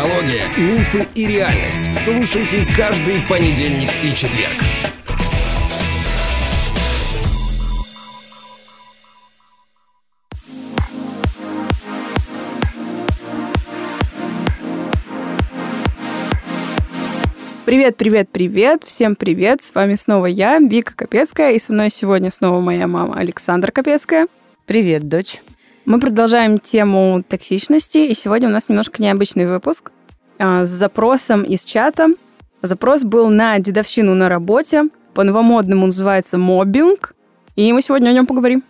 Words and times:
Психология, 0.00 0.46
мифы 0.56 1.06
и 1.14 1.26
реальность. 1.26 1.94
Слушайте 1.94 2.66
каждый 2.74 3.20
понедельник 3.28 3.90
и 4.02 4.14
четверг. 4.14 4.54
Привет, 17.66 17.98
привет, 17.98 18.30
привет, 18.32 18.84
всем 18.86 19.14
привет, 19.14 19.62
с 19.62 19.74
вами 19.74 19.96
снова 19.96 20.24
я, 20.24 20.58
Вика 20.60 20.94
Капецкая, 20.96 21.52
и 21.52 21.58
со 21.58 21.74
мной 21.74 21.90
сегодня 21.90 22.30
снова 22.30 22.60
моя 22.60 22.86
мама 22.86 23.16
Александра 23.16 23.70
Капецкая. 23.70 24.28
Привет, 24.64 25.08
дочь. 25.08 25.42
Мы 25.90 25.98
продолжаем 25.98 26.60
тему 26.60 27.20
токсичности, 27.28 27.98
и 27.98 28.14
сегодня 28.14 28.48
у 28.48 28.52
нас 28.52 28.68
немножко 28.68 29.02
необычный 29.02 29.44
выпуск 29.44 29.90
а, 30.38 30.64
с 30.64 30.68
запросом 30.68 31.42
из 31.42 31.64
чата. 31.64 32.10
Запрос 32.62 33.02
был 33.02 33.28
на 33.28 33.58
дедовщину 33.58 34.14
на 34.14 34.28
работе, 34.28 34.84
по-новомодному 35.14 35.86
называется 35.86 36.38
мобинг, 36.38 37.16
и 37.56 37.72
мы 37.72 37.82
сегодня 37.82 38.10
о 38.10 38.12
нем 38.12 38.26
поговорим. 38.26 38.62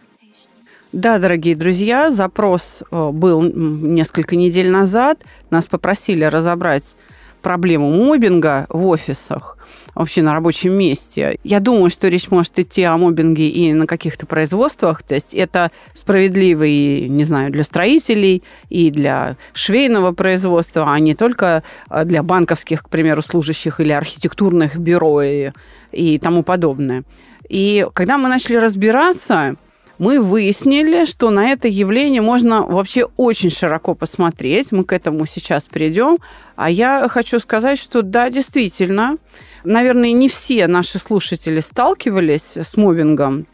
Да, 0.94 1.18
дорогие 1.18 1.54
друзья, 1.54 2.10
запрос 2.10 2.82
э, 2.90 3.10
был 3.10 3.42
несколько 3.42 4.34
недель 4.34 4.70
назад. 4.70 5.22
Нас 5.50 5.66
попросили 5.66 6.24
разобрать 6.24 6.96
проблему 7.42 7.92
мобинга 7.92 8.64
в 8.70 8.86
офисах, 8.86 9.58
вообще 9.94 10.22
на 10.22 10.34
рабочем 10.34 10.72
месте. 10.72 11.38
Я 11.44 11.60
думаю, 11.60 11.90
что 11.90 12.08
речь 12.08 12.30
может 12.30 12.58
идти 12.58 12.82
о 12.82 12.96
мобинге 12.96 13.48
и 13.48 13.72
на 13.72 13.86
каких-то 13.86 14.26
производствах. 14.26 15.02
То 15.02 15.14
есть 15.14 15.34
это 15.34 15.70
справедливо 15.94 16.64
и, 16.64 17.08
не 17.08 17.24
знаю, 17.24 17.50
для 17.50 17.64
строителей, 17.64 18.42
и 18.68 18.90
для 18.90 19.36
швейного 19.52 20.12
производства, 20.12 20.92
а 20.92 20.98
не 20.98 21.14
только 21.14 21.62
э, 21.88 22.04
для 22.04 22.22
банковских, 22.22 22.84
к 22.84 22.88
примеру, 22.88 23.22
служащих 23.22 23.80
или 23.80 23.92
архитектурных 23.92 24.76
бюро 24.76 25.22
и, 25.22 25.50
и 25.92 26.18
тому 26.18 26.42
подобное. 26.42 27.04
И 27.48 27.86
когда 27.94 28.16
мы 28.16 28.28
начали 28.28 28.56
разбираться, 28.56 29.56
мы 30.00 30.18
выяснили, 30.18 31.04
что 31.04 31.28
на 31.28 31.50
это 31.50 31.68
явление 31.68 32.22
можно 32.22 32.62
вообще 32.62 33.04
очень 33.18 33.50
широко 33.50 33.94
посмотреть. 33.94 34.72
Мы 34.72 34.84
к 34.84 34.94
этому 34.94 35.26
сейчас 35.26 35.64
придем. 35.64 36.16
А 36.56 36.70
я 36.70 37.06
хочу 37.10 37.38
сказать, 37.38 37.78
что 37.78 38.00
да, 38.00 38.30
действительно, 38.30 39.16
наверное, 39.62 40.12
не 40.12 40.30
все 40.30 40.68
наши 40.68 40.98
слушатели 40.98 41.60
сталкивались 41.60 42.56
с 42.56 42.78
мобингом, 42.78 43.46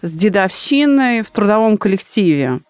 с 0.00 0.12
дедовщиной 0.12 1.20
в 1.20 1.30
трудовом 1.30 1.76
коллективе. 1.76 2.62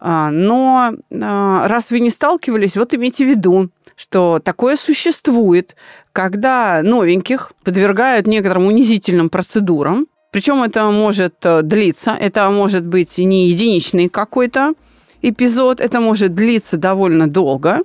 А, 0.00 0.30
но 0.30 0.92
а, 1.10 1.66
раз 1.66 1.90
вы 1.90 1.98
не 1.98 2.10
сталкивались, 2.10 2.76
вот 2.76 2.94
имейте 2.94 3.24
в 3.24 3.30
виду, 3.30 3.70
что 3.96 4.38
такое 4.38 4.76
существует, 4.76 5.74
когда 6.12 6.82
новеньких 6.84 7.50
подвергают 7.64 8.28
некоторым 8.28 8.66
унизительным 8.66 9.28
процедурам, 9.28 10.06
причем 10.34 10.64
это 10.64 10.90
может 10.90 11.36
э, 11.46 11.62
длиться, 11.62 12.10
это 12.10 12.50
может 12.50 12.84
быть 12.84 13.18
не 13.18 13.50
единичный 13.50 14.08
какой-то 14.08 14.74
эпизод, 15.22 15.80
это 15.80 16.00
может 16.00 16.34
длиться 16.34 16.76
довольно 16.76 17.28
долго, 17.28 17.82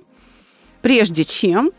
прежде 0.82 1.22
чем 1.22 1.70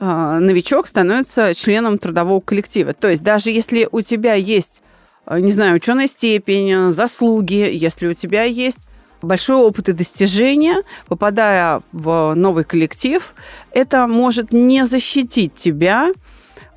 э, 0.00 0.38
новичок 0.40 0.86
становится 0.86 1.54
членом 1.54 1.98
трудового 1.98 2.40
коллектива. 2.40 2.94
То 2.94 3.10
есть 3.10 3.22
даже 3.22 3.50
если 3.50 3.86
у 3.92 4.00
тебя 4.00 4.32
есть, 4.32 4.82
э, 5.26 5.40
не 5.40 5.52
знаю, 5.52 5.76
ученая 5.76 6.06
степень, 6.06 6.90
заслуги, 6.90 7.68
если 7.70 8.06
у 8.06 8.14
тебя 8.14 8.44
есть 8.44 8.88
большой 9.20 9.56
опыт 9.56 9.90
и 9.90 9.92
достижения, 9.92 10.76
попадая 11.06 11.82
в 11.92 12.32
новый 12.34 12.64
коллектив, 12.64 13.34
это 13.72 14.06
может 14.06 14.54
не 14.54 14.86
защитить 14.86 15.54
тебя 15.54 16.14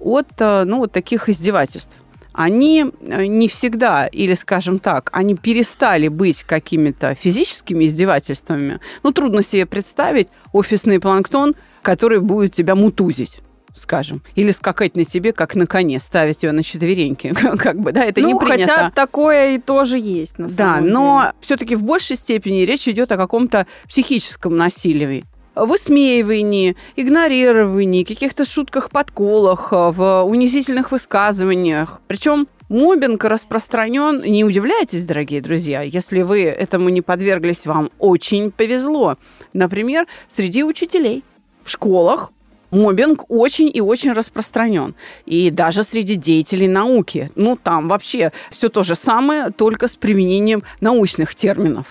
от 0.02 0.28
ну, 0.38 0.80
вот 0.80 0.92
таких 0.92 1.30
издевательств 1.30 1.96
они 2.38 2.86
э, 3.02 3.26
не 3.26 3.48
всегда, 3.48 4.06
или, 4.06 4.36
скажем 4.36 4.78
так, 4.78 5.10
они 5.12 5.36
перестали 5.36 6.08
быть 6.08 6.44
какими-то 6.44 7.16
физическими 7.16 7.86
издевательствами. 7.86 8.80
Ну, 9.02 9.12
трудно 9.12 9.42
себе 9.42 9.66
представить 9.66 10.28
офисный 10.54 11.00
планктон, 11.00 11.56
который 11.82 12.20
будет 12.20 12.54
тебя 12.54 12.76
мутузить 12.76 13.42
скажем, 13.76 14.24
или 14.34 14.50
скакать 14.50 14.96
на 14.96 15.06
тебе, 15.06 15.34
как 15.34 15.54
на 15.54 15.68
коне, 15.68 16.00
ставить 16.00 16.42
ее 16.42 16.52
на 16.52 16.64
четвереньки, 16.64 17.32
как 17.60 17.80
бы, 17.80 17.92
да, 17.92 18.06
это 18.06 18.22
ну, 18.22 18.30
не 18.30 18.40
принято. 18.40 18.72
хотя 18.72 18.90
такое 18.90 19.56
и 19.56 19.60
тоже 19.60 20.00
есть, 20.00 20.40
на 20.40 20.50
самом 20.50 20.84
Да, 20.84 20.92
но 20.92 21.34
все-таки 21.42 21.76
в 21.76 21.84
большей 21.84 22.16
степени 22.16 22.62
речь 22.62 22.88
идет 22.88 23.12
о 23.12 23.18
каком-то 23.18 23.68
психическом 23.88 24.56
насилии 24.56 25.26
высмеивании, 25.66 26.76
игнорировании, 26.96 28.04
каких-то 28.04 28.46
шутках, 28.46 28.90
подколах, 28.90 29.72
в 29.72 30.24
унизительных 30.24 30.92
высказываниях. 30.92 32.02
Причем 32.08 32.48
Мобинг 32.70 33.24
распространен. 33.24 34.22
Не 34.22 34.44
удивляйтесь, 34.44 35.04
дорогие 35.04 35.42
друзья, 35.42 35.82
если 35.82 36.22
вы 36.22 36.44
этому 36.44 36.90
не 36.90 37.02
подверглись, 37.02 37.66
вам 37.66 37.92
очень 37.98 38.52
повезло. 38.52 39.18
Например, 39.54 40.06
среди 40.28 40.64
учителей 40.64 41.24
в 41.64 41.70
школах 41.72 42.32
Мобинг 42.72 43.24
очень 43.30 43.72
и 43.74 43.80
очень 43.80 44.12
распространен. 44.12 44.96
И 45.26 45.50
даже 45.50 45.84
среди 45.84 46.16
деятелей 46.16 46.68
науки. 46.68 47.32
Ну, 47.36 47.56
там 47.56 47.88
вообще 47.88 48.34
все 48.52 48.68
то 48.68 48.84
же 48.84 48.96
самое, 48.96 49.52
только 49.52 49.88
с 49.88 49.96
применением 49.96 50.64
научных 50.82 51.36
терминов. 51.36 51.86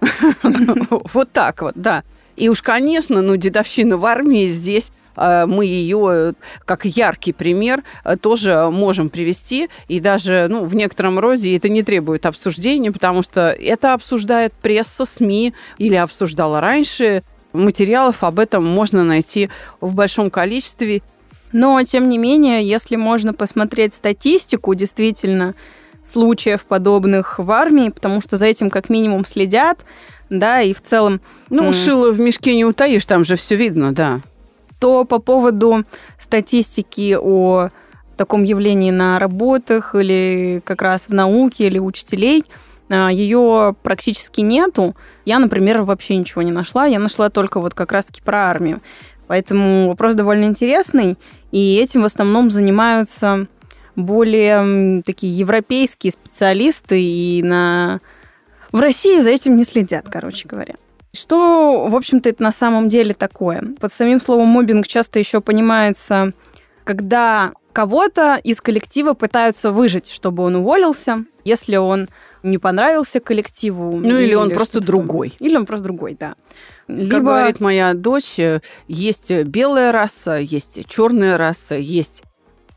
Вот 1.12 1.30
так 1.32 1.62
вот, 1.62 1.74
да. 1.74 2.04
И 2.40 2.48
уж, 2.48 2.62
конечно, 2.62 3.20
ну, 3.20 3.36
дедовщина 3.36 3.98
в 3.98 4.06
армии 4.06 4.48
здесь 4.48 4.90
э, 5.14 5.44
мы 5.44 5.66
ее 5.66 6.32
как 6.64 6.86
яркий 6.86 7.34
пример 7.34 7.84
э, 8.02 8.16
тоже 8.16 8.70
можем 8.72 9.10
привести. 9.10 9.68
И 9.88 10.00
даже 10.00 10.46
ну, 10.48 10.64
в 10.64 10.74
некотором 10.74 11.18
роде 11.18 11.54
это 11.54 11.68
не 11.68 11.82
требует 11.82 12.24
обсуждения, 12.24 12.92
потому 12.92 13.22
что 13.22 13.50
это 13.50 13.92
обсуждает 13.92 14.54
пресса, 14.54 15.04
СМИ 15.04 15.52
или 15.76 15.96
обсуждала 15.96 16.62
раньше. 16.62 17.24
Материалов 17.52 18.24
об 18.24 18.38
этом 18.38 18.64
можно 18.64 19.04
найти 19.04 19.50
в 19.82 19.92
большом 19.92 20.30
количестве. 20.30 21.02
Но, 21.52 21.82
тем 21.82 22.08
не 22.08 22.16
менее, 22.16 22.66
если 22.66 22.96
можно 22.96 23.34
посмотреть 23.34 23.94
статистику, 23.94 24.74
действительно, 24.74 25.54
случаев 26.06 26.64
подобных 26.64 27.38
в 27.38 27.50
армии, 27.50 27.90
потому 27.90 28.22
что 28.22 28.38
за 28.38 28.46
этим 28.46 28.70
как 28.70 28.88
минимум 28.88 29.26
следят, 29.26 29.84
да, 30.30 30.62
и 30.62 30.72
в 30.72 30.80
целом... 30.80 31.20
Ну, 31.50 31.72
шило 31.72 32.12
в 32.12 32.20
мешке 32.20 32.56
не 32.56 32.64
утаишь, 32.64 33.04
там 33.04 33.24
же 33.24 33.36
все 33.36 33.56
видно, 33.56 33.92
да. 33.92 34.20
То 34.78 35.04
по 35.04 35.18
поводу 35.18 35.84
статистики 36.18 37.16
о 37.20 37.68
таком 38.16 38.44
явлении 38.44 38.90
на 38.90 39.18
работах 39.18 39.94
или 39.94 40.62
как 40.64 40.82
раз 40.82 41.08
в 41.08 41.14
науке 41.14 41.66
или 41.66 41.78
учителей, 41.78 42.44
а, 42.88 43.10
ее 43.10 43.74
практически 43.82 44.40
нету. 44.40 44.94
Я, 45.24 45.38
например, 45.38 45.82
вообще 45.82 46.16
ничего 46.16 46.42
не 46.42 46.52
нашла. 46.52 46.86
Я 46.86 46.98
нашла 46.98 47.30
только 47.30 47.60
вот 47.60 47.74
как 47.74 47.92
раз-таки 47.92 48.20
про 48.22 48.50
армию. 48.50 48.80
Поэтому 49.26 49.88
вопрос 49.88 50.14
довольно 50.14 50.44
интересный, 50.44 51.16
и 51.52 51.76
этим 51.76 52.02
в 52.02 52.04
основном 52.04 52.50
занимаются 52.50 53.46
более 53.94 55.02
такие 55.02 55.32
европейские 55.32 56.12
специалисты, 56.12 57.00
и 57.00 57.42
на 57.42 58.00
в 58.72 58.80
России 58.80 59.20
за 59.20 59.30
этим 59.30 59.56
не 59.56 59.64
следят, 59.64 60.06
короче 60.10 60.48
говоря. 60.48 60.74
Что, 61.12 61.86
в 61.88 61.96
общем-то, 61.96 62.28
это 62.28 62.42
на 62.42 62.52
самом 62.52 62.88
деле 62.88 63.14
такое? 63.14 63.64
Под 63.80 63.92
самим 63.92 64.20
словом 64.20 64.48
мобинг 64.48 64.86
часто 64.86 65.18
еще 65.18 65.40
понимается, 65.40 66.32
когда 66.84 67.52
кого-то 67.72 68.38
из 68.42 68.60
коллектива 68.60 69.14
пытаются 69.14 69.72
выжить, 69.72 70.10
чтобы 70.10 70.44
он 70.44 70.56
уволился, 70.56 71.24
если 71.44 71.76
он 71.76 72.08
не 72.42 72.58
понравился 72.58 73.20
коллективу. 73.20 73.96
Ну 73.96 74.18
или, 74.18 74.28
или 74.28 74.34
он 74.34 74.50
просто 74.50 74.80
другой. 74.80 75.34
Или 75.40 75.56
он 75.56 75.66
просто 75.66 75.84
другой, 75.84 76.16
да. 76.18 76.34
Либо... 76.86 77.10
Как 77.10 77.22
говорит 77.22 77.60
моя 77.60 77.94
дочь, 77.94 78.38
есть 78.88 79.30
белая 79.30 79.92
раса, 79.92 80.36
есть 80.36 80.80
черная 80.88 81.36
раса, 81.36 81.76
есть 81.76 82.22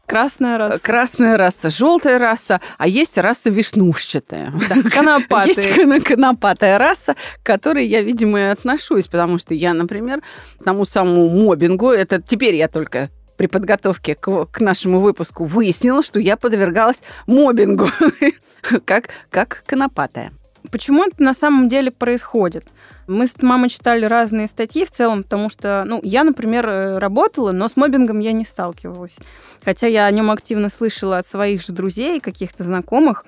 Красная 0.05 0.57
раса. 0.57 0.79
Красная 0.79 1.38
раса, 1.38 1.69
желтая 1.69 2.19
раса, 2.19 2.59
а 2.77 2.88
есть 2.88 3.17
раса 3.17 3.50
вишнушчатая. 3.50 4.53
Да, 4.69 4.89
конопатая. 4.89 5.65
Есть 5.65 6.03
конопатая 6.03 6.77
раса, 6.77 7.15
к 7.41 7.45
которой 7.45 7.85
я, 7.85 8.01
видимо, 8.01 8.39
и 8.39 8.44
отношусь, 8.44 9.07
потому 9.07 9.39
что 9.39 9.53
я, 9.53 9.73
например, 9.73 10.21
тому 10.63 10.85
самому 10.85 11.29
мобингу, 11.29 11.89
это 11.89 12.21
теперь 12.21 12.55
я 12.55 12.67
только 12.67 13.09
при 13.38 13.47
подготовке 13.47 14.15
к, 14.15 14.45
к 14.45 14.59
нашему 14.59 15.00
выпуску 15.00 15.45
выяснила, 15.45 16.03
что 16.03 16.19
я 16.19 16.38
подвергалась 16.38 17.01
мобингу, 17.25 17.88
как, 18.85 19.09
как 19.29 19.63
конопатая. 19.65 20.31
Почему 20.71 21.04
это 21.04 21.21
на 21.21 21.33
самом 21.33 21.68
деле 21.68 21.92
происходит? 21.92 22.65
Мы 23.07 23.27
с 23.27 23.42
мамой 23.42 23.69
читали 23.69 24.06
разные 24.06 24.48
статьи 24.48 24.86
в 24.86 24.92
целом, 24.92 25.24
потому 25.24 25.50
что, 25.50 25.83
ну, 25.86 26.00
я, 26.04 26.24
например, 26.24 26.68
э, 26.68 26.98
работала, 26.98 27.51
но 27.51 27.68
с 27.68 27.75
мобингом 27.75 28.19
я 28.19 28.31
не 28.31 28.45
сталкивалась. 28.45 29.18
Хотя 29.63 29.88
я 29.88 30.06
о 30.06 30.12
нем 30.12 30.31
активно 30.31 30.69
слышала 30.69 31.18
от 31.18 31.27
своих 31.27 31.62
же 31.62 31.74
друзей, 31.74 32.19
каких-то 32.21 32.63
знакомых. 32.63 33.25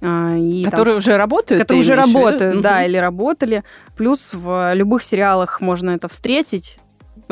А, 0.00 0.34
и 0.36 0.64
которые 0.64 0.94
там, 0.94 1.00
уже 1.00 1.16
работают? 1.16 1.62
Которые 1.62 1.80
уже 1.80 1.94
работают, 1.94 2.60
да, 2.60 2.78
угу. 2.78 2.84
или 2.86 2.96
работали. 2.96 3.62
Плюс 3.96 4.30
в 4.32 4.74
любых 4.74 5.04
сериалах 5.04 5.60
можно 5.60 5.90
это 5.90 6.08
встретить. 6.08 6.78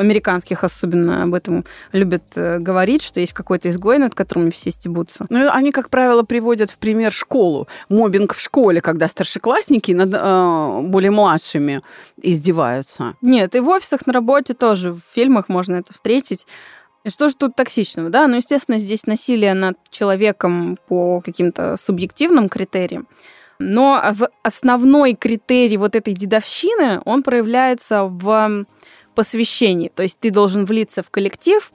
Американских 0.01 0.63
особенно 0.63 1.23
об 1.23 1.33
этом 1.33 1.65
любят 1.91 2.23
э, 2.35 2.59
говорить, 2.59 3.03
что 3.03 3.19
есть 3.19 3.33
какой-то 3.33 3.69
изгой, 3.69 3.97
над 3.97 4.13
которым 4.15 4.51
все 4.51 4.71
стебутся. 4.71 5.25
Ну, 5.29 5.49
они, 5.51 5.71
как 5.71 5.89
правило, 5.89 6.23
приводят 6.23 6.69
в 6.69 6.77
пример 6.77 7.11
школу. 7.11 7.67
Мобинг 7.89 8.33
в 8.33 8.41
школе, 8.41 8.81
когда 8.81 9.07
старшеклассники 9.07 9.91
над 9.91 10.13
э, 10.13 10.81
более 10.83 11.11
младшими 11.11 11.81
издеваются. 12.21 13.15
Нет, 13.21 13.55
и 13.55 13.59
в 13.59 13.69
офисах 13.69 14.05
на 14.05 14.13
работе 14.13 14.53
тоже, 14.53 14.91
в 14.91 15.01
фильмах 15.13 15.49
можно 15.49 15.75
это 15.75 15.93
встретить. 15.93 16.45
И 17.03 17.09
что 17.09 17.29
же 17.29 17.35
тут 17.35 17.55
токсичного, 17.55 18.09
да? 18.09 18.27
Ну, 18.27 18.35
естественно, 18.35 18.77
здесь 18.77 19.05
насилие 19.07 19.53
над 19.53 19.77
человеком 19.89 20.77
по 20.87 21.21
каким-то 21.21 21.75
субъективным 21.75 22.47
критериям. 22.47 23.07
Но 23.57 24.01
основной 24.43 25.13
критерий 25.13 25.77
вот 25.77 25.95
этой 25.95 26.13
дедовщины, 26.13 26.99
он 27.05 27.21
проявляется 27.21 28.05
в 28.05 28.65
посвящении. 29.15 29.91
То 29.93 30.03
есть 30.03 30.19
ты 30.19 30.31
должен 30.31 30.65
влиться 30.65 31.03
в 31.03 31.09
коллектив 31.09 31.71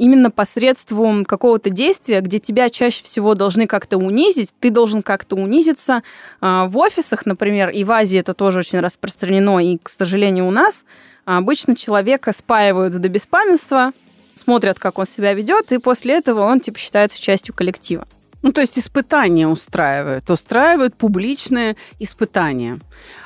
именно 0.00 0.30
посредством 0.30 1.26
какого-то 1.26 1.68
действия, 1.68 2.20
где 2.22 2.38
тебя 2.38 2.70
чаще 2.70 3.04
всего 3.04 3.34
должны 3.34 3.66
как-то 3.66 3.98
унизить, 3.98 4.50
ты 4.58 4.70
должен 4.70 5.02
как-то 5.02 5.36
унизиться. 5.36 6.02
А, 6.40 6.66
в 6.66 6.78
офисах, 6.78 7.26
например, 7.26 7.68
и 7.68 7.84
в 7.84 7.92
Азии 7.92 8.18
это 8.18 8.32
тоже 8.32 8.60
очень 8.60 8.80
распространено, 8.80 9.58
и, 9.58 9.76
к 9.76 9.90
сожалению, 9.90 10.46
у 10.46 10.50
нас 10.50 10.86
обычно 11.26 11.76
человека 11.76 12.32
спаивают 12.32 12.94
до 12.94 13.08
беспамятства, 13.10 13.92
смотрят, 14.34 14.78
как 14.78 14.98
он 14.98 15.06
себя 15.06 15.34
ведет, 15.34 15.70
и 15.70 15.78
после 15.78 16.14
этого 16.14 16.40
он 16.40 16.60
типа 16.60 16.78
считается 16.78 17.20
частью 17.20 17.54
коллектива. 17.54 18.06
Ну, 18.42 18.52
то 18.52 18.60
есть 18.62 18.78
испытания 18.78 19.46
устраивают, 19.46 20.30
устраивают 20.30 20.96
публичные 20.96 21.76
испытания. 21.98 22.80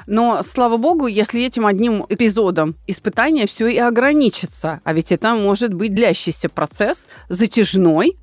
Но, 0.06 0.42
слава 0.42 0.76
богу, 0.76 1.06
если 1.06 1.42
этим 1.44 1.66
одним 1.66 2.04
эпизодом 2.08 2.74
испытания 2.86 3.46
все 3.46 3.68
и 3.68 3.78
ограничится, 3.78 4.80
а 4.82 4.92
ведь 4.92 5.12
это 5.12 5.34
может 5.34 5.72
быть 5.72 5.94
длящийся 5.94 6.48
процесс, 6.48 7.06
затяжной, 7.28 8.16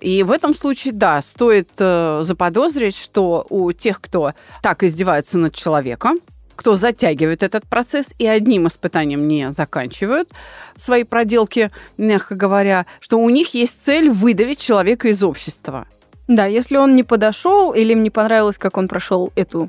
и 0.00 0.22
в 0.22 0.30
этом 0.30 0.54
случае, 0.54 0.94
да, 0.94 1.20
стоит 1.20 1.68
э, 1.78 2.22
заподозрить, 2.24 2.96
что 2.96 3.46
у 3.50 3.70
тех, 3.72 4.00
кто 4.00 4.32
так 4.62 4.82
издевается 4.82 5.36
над 5.36 5.54
человеком, 5.54 6.20
кто 6.56 6.76
затягивает 6.76 7.42
этот 7.42 7.66
процесс 7.66 8.14
и 8.18 8.26
одним 8.26 8.68
испытанием 8.68 9.26
не 9.26 9.50
заканчивают 9.52 10.30
свои 10.76 11.04
проделки, 11.04 11.70
мягко 11.96 12.34
говоря, 12.34 12.86
что 13.00 13.18
у 13.18 13.30
них 13.30 13.54
есть 13.54 13.82
цель 13.84 14.10
выдавить 14.10 14.60
человека 14.60 15.08
из 15.08 15.22
общества. 15.22 15.86
Да, 16.30 16.46
если 16.46 16.76
он 16.76 16.94
не 16.94 17.02
подошел 17.02 17.72
или 17.72 17.90
им 17.90 18.04
не 18.04 18.10
понравилось, 18.10 18.56
как 18.56 18.76
он 18.76 18.86
прошел 18.86 19.32
эту 19.34 19.68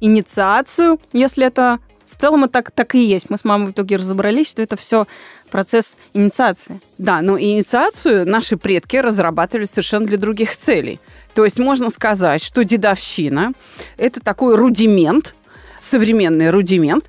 инициацию, 0.00 0.98
если 1.12 1.46
это 1.46 1.78
в 2.10 2.16
целом 2.16 2.42
это 2.42 2.54
так, 2.54 2.72
так 2.72 2.96
и 2.96 3.04
есть. 3.04 3.30
Мы 3.30 3.38
с 3.38 3.44
мамой 3.44 3.68
в 3.68 3.70
итоге 3.70 3.94
разобрались, 3.94 4.48
что 4.48 4.62
это 4.62 4.76
все 4.76 5.06
процесс 5.48 5.94
инициации. 6.12 6.80
Да, 6.98 7.22
но 7.22 7.38
инициацию 7.38 8.28
наши 8.28 8.56
предки 8.56 8.96
разрабатывали 8.96 9.64
совершенно 9.64 10.06
для 10.06 10.16
других 10.16 10.56
целей. 10.56 10.98
То 11.34 11.44
есть 11.44 11.60
можно 11.60 11.88
сказать, 11.88 12.42
что 12.42 12.64
дедовщина– 12.64 13.52
это 13.96 14.18
такой 14.18 14.56
рудимент, 14.56 15.36
современный 15.80 16.50
рудимент, 16.50 17.08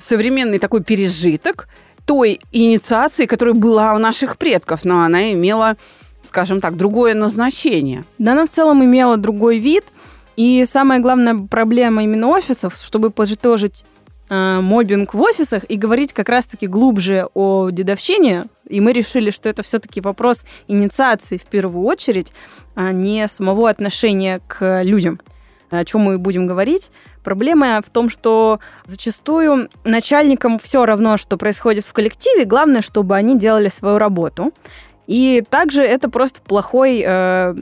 современный 0.00 0.58
такой 0.58 0.82
пережиток 0.82 1.68
той 2.06 2.40
инициации, 2.50 3.26
которая 3.26 3.54
была 3.54 3.94
у 3.94 3.98
наших 3.98 4.36
предков, 4.36 4.84
но 4.84 5.02
она 5.02 5.32
имела 5.32 5.76
скажем 6.26 6.60
так, 6.60 6.76
другое 6.76 7.14
назначение. 7.14 8.04
Да, 8.18 8.32
она 8.32 8.46
в 8.46 8.50
целом 8.50 8.84
имела 8.84 9.16
другой 9.16 9.58
вид. 9.58 9.84
И 10.36 10.64
самая 10.66 10.98
главная 10.98 11.46
проблема 11.48 12.04
именно 12.04 12.28
офисов, 12.28 12.74
чтобы 12.74 13.10
подытожить 13.10 13.84
э, 14.30 14.60
мобинг 14.60 15.12
в 15.12 15.20
офисах 15.20 15.64
и 15.68 15.76
говорить 15.76 16.14
как 16.14 16.30
раз-таки 16.30 16.66
глубже 16.66 17.28
о 17.34 17.68
дедовщине, 17.70 18.46
и 18.66 18.80
мы 18.80 18.92
решили, 18.92 19.30
что 19.30 19.50
это 19.50 19.62
все-таки 19.62 20.00
вопрос 20.00 20.46
инициации 20.68 21.36
в 21.36 21.44
первую 21.44 21.84
очередь, 21.84 22.32
а 22.74 22.92
не 22.92 23.28
самого 23.28 23.68
отношения 23.68 24.40
к 24.46 24.82
людям. 24.82 25.20
О 25.68 25.84
чем 25.84 26.02
мы 26.02 26.18
будем 26.18 26.46
говорить? 26.46 26.90
Проблема 27.24 27.80
в 27.86 27.90
том, 27.90 28.10
что 28.10 28.60
зачастую 28.84 29.70
начальникам 29.84 30.58
все 30.58 30.84
равно, 30.84 31.16
что 31.16 31.36
происходит 31.36 31.84
в 31.84 31.92
коллективе, 31.92 32.44
главное, 32.44 32.82
чтобы 32.82 33.16
они 33.16 33.38
делали 33.38 33.68
свою 33.68 33.98
работу. 33.98 34.52
И 35.06 35.42
также 35.48 35.82
это 35.82 36.08
просто 36.08 36.40
плохой 36.40 37.02
э, 37.04 37.54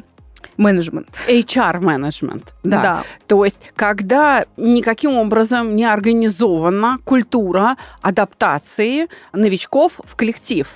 менеджмент. 0.57 1.09
HR-менеджмент, 1.27 2.55
да. 2.63 2.83
да. 2.83 3.05
То 3.27 3.45
есть, 3.45 3.59
когда 3.75 4.45
никаким 4.57 5.17
образом 5.17 5.75
не 5.75 5.85
организована 5.85 6.99
культура 7.05 7.77
адаптации 8.03 9.09
новичков 9.33 10.01
в 10.05 10.17
коллектив. 10.17 10.69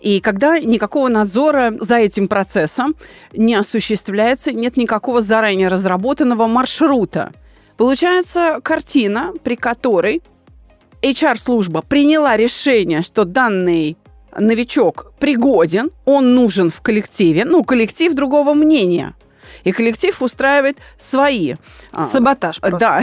И 0.00 0.20
когда 0.20 0.58
никакого 0.58 1.08
надзора 1.08 1.72
за 1.80 1.96
этим 1.96 2.28
процессом 2.28 2.94
не 3.32 3.54
осуществляется, 3.54 4.52
нет 4.52 4.76
никакого 4.76 5.22
заранее 5.22 5.68
разработанного 5.68 6.46
маршрута. 6.46 7.32
Получается 7.78 8.60
картина, 8.62 9.32
при 9.42 9.56
которой 9.56 10.22
HR-служба 11.02 11.80
приняла 11.80 12.36
решение, 12.36 13.00
что 13.00 13.24
данный 13.24 13.96
новичок 14.38 15.12
пригоден, 15.18 15.90
он 16.04 16.34
нужен 16.34 16.70
в 16.70 16.80
коллективе, 16.80 17.44
ну, 17.44 17.64
коллектив 17.64 18.14
другого 18.14 18.54
мнения– 18.54 19.14
и 19.64 19.72
коллектив 19.72 20.20
устраивает 20.22 20.78
свои... 20.98 21.54
А, 21.92 22.04
Саботаж 22.04 22.60
просто. 22.60 22.78
Да, 22.78 23.02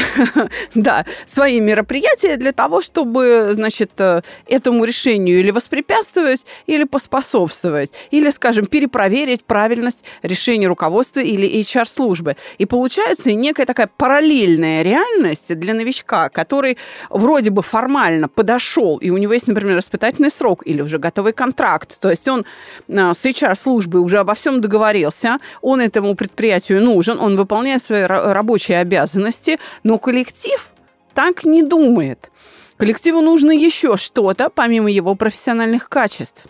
да, 0.75 1.05
свои 1.25 1.59
мероприятия 1.59 2.37
для 2.37 2.51
того, 2.51 2.81
чтобы, 2.81 3.49
значит, 3.53 3.91
э, 3.97 4.21
этому 4.47 4.83
решению 4.83 5.39
или 5.39 5.51
воспрепятствовать, 5.51 6.45
или 6.65 6.83
поспособствовать, 6.83 7.91
или, 8.11 8.29
скажем, 8.29 8.65
перепроверить 8.65 9.43
правильность 9.43 10.03
решения 10.23 10.67
руководства 10.67 11.19
или 11.19 11.61
HR-службы. 11.61 12.35
И 12.57 12.65
получается 12.65 13.31
некая 13.33 13.65
такая 13.65 13.89
параллельная 13.97 14.81
реальность 14.81 15.55
для 15.55 15.73
новичка, 15.73 16.29
который 16.29 16.77
вроде 17.09 17.49
бы 17.49 17.61
формально 17.61 18.27
подошел, 18.27 18.97
и 18.97 19.09
у 19.09 19.17
него 19.17 19.33
есть, 19.33 19.47
например, 19.47 19.77
испытательный 19.77 20.31
срок 20.31 20.63
или 20.65 20.81
уже 20.81 20.97
готовый 20.97 21.33
контракт, 21.33 21.99
то 21.99 22.09
есть 22.09 22.27
он 22.27 22.45
э, 22.87 23.13
с 23.13 23.25
HR-службой 23.25 24.01
уже 24.01 24.17
обо 24.17 24.33
всем 24.33 24.61
договорился, 24.61 25.37
он 25.61 25.81
этому 25.81 26.15
предприятию 26.15 26.46
предприятию 26.47 26.83
нужен, 26.83 27.19
он 27.19 27.35
выполняет 27.35 27.83
свои 27.83 28.03
рабочие 28.03 28.79
обязанности, 28.79 29.59
но 29.83 29.99
коллектив 29.99 30.69
так 31.13 31.43
не 31.43 31.61
думает. 31.63 32.31
Коллективу 32.77 33.21
нужно 33.21 33.51
еще 33.51 33.97
что-то, 33.97 34.49
помимо 34.49 34.89
его 34.89 35.15
профессиональных 35.15 35.89
качеств. 35.89 36.43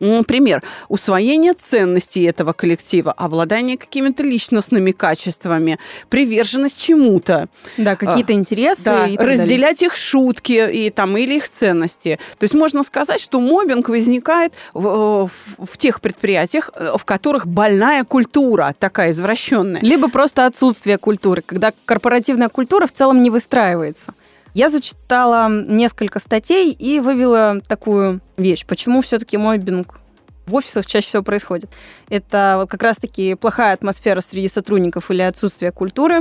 Например, 0.00 0.62
усвоение 0.88 1.54
ценностей 1.54 2.22
этого 2.24 2.52
коллектива, 2.52 3.12
обладание 3.12 3.78
какими-то 3.78 4.22
личностными 4.22 4.92
качествами, 4.92 5.78
приверженность 6.08 6.80
чему-то. 6.80 7.48
Да, 7.76 7.96
какие-то 7.96 8.32
а, 8.32 8.36
интересы. 8.36 8.84
Да, 8.84 9.06
и 9.06 9.16
разделять 9.16 9.78
далее. 9.78 9.86
их 9.86 9.96
шутки 9.96 10.70
и, 10.70 10.90
там, 10.90 11.16
или 11.16 11.34
их 11.36 11.48
ценности. 11.48 12.18
То 12.38 12.44
есть 12.44 12.54
можно 12.54 12.82
сказать, 12.82 13.20
что 13.20 13.40
мобинг 13.40 13.88
возникает 13.88 14.52
в, 14.74 15.28
в, 15.28 15.66
в 15.66 15.78
тех 15.78 16.00
предприятиях, 16.00 16.70
в 16.74 17.04
которых 17.04 17.46
больная 17.46 18.04
культура 18.04 18.74
такая 18.78 19.12
извращенная. 19.12 19.80
Либо 19.80 20.08
просто 20.08 20.46
отсутствие 20.46 20.98
культуры, 20.98 21.42
когда 21.42 21.72
корпоративная 21.84 22.48
культура 22.48 22.86
в 22.86 22.92
целом 22.92 23.22
не 23.22 23.30
выстраивается. 23.30 24.14
Я 24.56 24.70
зачитала 24.70 25.50
несколько 25.50 26.18
статей 26.18 26.72
и 26.72 26.98
вывела 26.98 27.60
такую 27.68 28.22
вещь. 28.38 28.64
Почему 28.64 29.02
все-таки 29.02 29.36
мобинг 29.36 30.00
в 30.46 30.54
офисах 30.54 30.86
чаще 30.86 31.08
всего 31.08 31.22
происходит. 31.22 31.68
Это 32.08 32.54
вот 32.56 32.70
как 32.70 32.82
раз-таки 32.82 33.34
плохая 33.34 33.74
атмосфера 33.74 34.22
среди 34.22 34.48
сотрудников 34.48 35.10
или 35.10 35.20
отсутствие 35.20 35.72
культуры, 35.72 36.20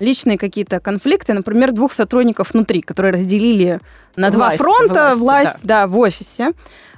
личные 0.00 0.38
какие-то 0.38 0.80
конфликты, 0.80 1.34
например, 1.34 1.70
двух 1.70 1.92
сотрудников 1.92 2.52
внутри, 2.52 2.80
которые 2.80 3.12
разделили 3.12 3.78
на 4.16 4.32
власть, 4.32 4.58
два 4.58 4.64
фронта 4.64 4.94
власть, 5.14 5.20
власть 5.20 5.58
да. 5.62 5.82
да, 5.82 5.86
в 5.86 5.98
офисе, 5.98 6.52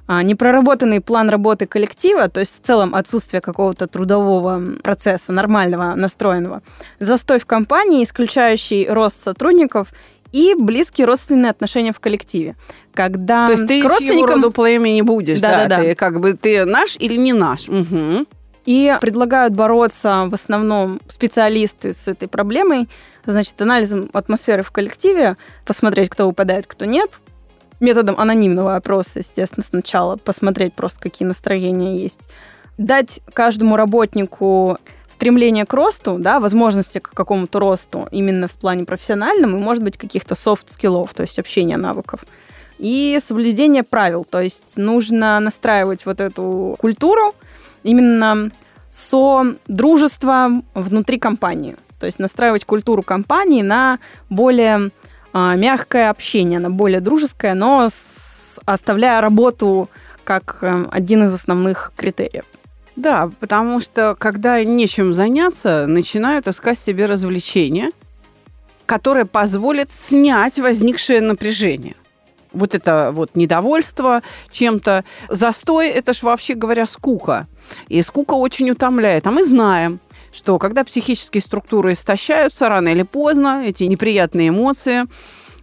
а, 0.06 0.22
непроработанный 0.22 1.00
план 1.00 1.28
работы 1.28 1.66
коллектива, 1.66 2.28
то 2.28 2.40
есть 2.40 2.62
в 2.62 2.66
целом 2.66 2.94
отсутствие 2.94 3.40
какого-то 3.40 3.86
трудового 3.86 4.76
процесса 4.82 5.30
нормального, 5.30 5.94
настроенного, 5.94 6.62
застой 7.00 7.38
в 7.38 7.46
компании, 7.46 8.02
исключающий 8.02 8.88
рост 8.88 9.22
сотрудников 9.22 9.92
и 10.32 10.54
близкие 10.54 11.06
родственные 11.06 11.50
отношения 11.50 11.92
в 11.92 12.00
коллективе. 12.00 12.56
Когда 12.94 13.46
То 13.46 13.52
есть 13.52 13.66
ты 13.66 13.82
к 13.82 13.84
родственникам... 13.84 14.36
роду 14.36 14.50
племя 14.50 14.90
не 14.90 15.02
будешь, 15.02 15.40
да, 15.40 15.66
да, 15.66 15.76
да, 15.76 15.82
Ты 15.82 15.94
как 15.94 16.20
бы 16.20 16.34
ты 16.34 16.64
наш 16.64 16.96
или 16.98 17.16
не 17.16 17.32
наш. 17.32 17.68
Угу. 17.68 18.26
И 18.66 18.96
предлагают 19.00 19.54
бороться 19.54 20.28
в 20.30 20.34
основном 20.34 21.00
специалисты 21.08 21.94
с 21.94 22.06
этой 22.08 22.28
проблемой, 22.28 22.88
значит, 23.24 23.60
анализом 23.60 24.10
атмосферы 24.12 24.62
в 24.62 24.70
коллективе, 24.70 25.36
посмотреть, 25.64 26.10
кто 26.10 26.26
выпадает, 26.26 26.66
кто 26.66 26.84
нет, 26.84 27.20
методом 27.80 28.18
анонимного 28.18 28.76
опроса, 28.76 29.20
естественно, 29.20 29.64
сначала 29.66 30.16
посмотреть 30.16 30.74
просто, 30.74 31.00
какие 31.00 31.26
настроения 31.26 31.96
есть, 31.96 32.28
дать 32.78 33.20
каждому 33.32 33.76
работнику 33.76 34.78
стремление 35.20 35.66
к 35.66 35.74
росту, 35.74 36.16
да, 36.18 36.40
возможности 36.40 36.98
к 36.98 37.10
какому-то 37.10 37.58
росту 37.58 38.08
именно 38.10 38.48
в 38.48 38.52
плане 38.52 38.86
профессиональном 38.86 39.54
и, 39.54 39.58
может 39.58 39.84
быть, 39.84 39.98
каких-то 39.98 40.34
soft 40.34 40.60
skill 40.60 40.93
ов, 40.93 41.12
то 41.12 41.22
есть 41.22 41.38
общения 41.38 41.76
навыков. 41.76 42.24
и 42.78 43.20
соблюдение 43.22 43.82
правил. 43.82 44.24
То 44.24 44.40
есть 44.40 44.78
нужно 44.78 45.38
настраивать 45.40 46.06
вот 46.06 46.22
эту 46.22 46.74
культуру 46.78 47.34
именно 47.82 48.50
со 48.90 49.44
дружества 49.68 50.62
внутри 50.72 51.18
компании. 51.18 51.76
То 51.98 52.06
есть 52.06 52.18
настраивать 52.18 52.64
культуру 52.64 53.02
компании 53.02 53.60
на 53.60 53.98
более 54.30 54.90
а, 55.34 55.54
мягкое 55.54 56.08
общение, 56.08 56.58
на 56.60 56.70
более 56.70 57.02
дружеское, 57.02 57.52
но 57.52 57.90
оставляя 58.64 59.20
работу 59.20 59.90
как 60.24 60.60
а, 60.62 60.88
один 60.90 61.26
из 61.26 61.34
основных 61.34 61.92
критериев. 61.94 62.46
Да, 63.00 63.30
потому 63.40 63.80
что 63.80 64.14
когда 64.14 64.62
нечем 64.62 65.14
заняться, 65.14 65.86
начинают 65.86 66.46
искать 66.48 66.78
себе 66.78 67.06
развлечения, 67.06 67.92
которое 68.84 69.24
позволит 69.24 69.90
снять 69.90 70.58
возникшее 70.58 71.22
напряжение. 71.22 71.94
Вот 72.52 72.74
это 72.74 73.10
вот 73.14 73.36
недовольство 73.36 74.22
чем-то. 74.52 75.04
Застой– 75.30 75.88
это 75.88 76.12
ж 76.12 76.22
вообще 76.22 76.52
говоря 76.52 76.84
скука. 76.84 77.46
И 77.88 78.02
скука 78.02 78.34
очень 78.34 78.70
утомляет. 78.70 79.26
А 79.26 79.30
мы 79.30 79.46
знаем, 79.46 79.98
что 80.30 80.58
когда 80.58 80.84
психические 80.84 81.40
структуры 81.40 81.94
истощаются, 81.94 82.68
рано 82.68 82.90
или 82.90 83.02
поздно 83.02 83.64
эти 83.64 83.84
неприятные 83.84 84.50
эмоции 84.50 85.06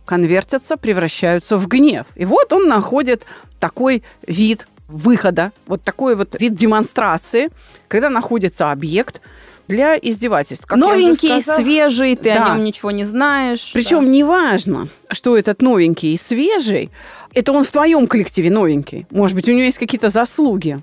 конвертятся, 0.05 0.75
превращаются 0.75 1.57
в 1.57 1.67
гнев. 1.67 2.07
И 2.15 2.25
вот 2.25 2.51
он 2.51 2.67
находит 2.67 3.25
такой 3.59 4.01
вид 4.25 4.65
выхода, 4.87 5.51
вот 5.65 5.83
такой 5.83 6.15
вот 6.15 6.39
вид 6.39 6.55
демонстрации, 6.55 7.49
когда 7.87 8.09
находится 8.09 8.71
объект 8.71 9.21
для 9.67 9.97
издевательств. 9.97 10.65
Как 10.65 10.77
новенький, 10.77 11.41
свежий, 11.41 12.15
ты 12.15 12.33
да. 12.33 12.45
о 12.45 12.49
нем 12.49 12.63
ничего 12.63 12.91
не 12.91 13.05
знаешь. 13.05 13.71
Причем 13.73 14.05
да. 14.05 14.11
неважно, 14.11 14.87
что 15.11 15.37
этот 15.37 15.61
новенький 15.61 16.13
и 16.13 16.17
свежий, 16.17 16.89
это 17.33 17.51
он 17.51 17.63
в 17.63 17.71
твоем 17.71 18.07
коллективе 18.07 18.49
новенький. 18.49 19.05
Может 19.11 19.35
быть, 19.35 19.47
у 19.49 19.51
него 19.51 19.63
есть 19.63 19.77
какие-то 19.77 20.09
заслуги. 20.09 20.79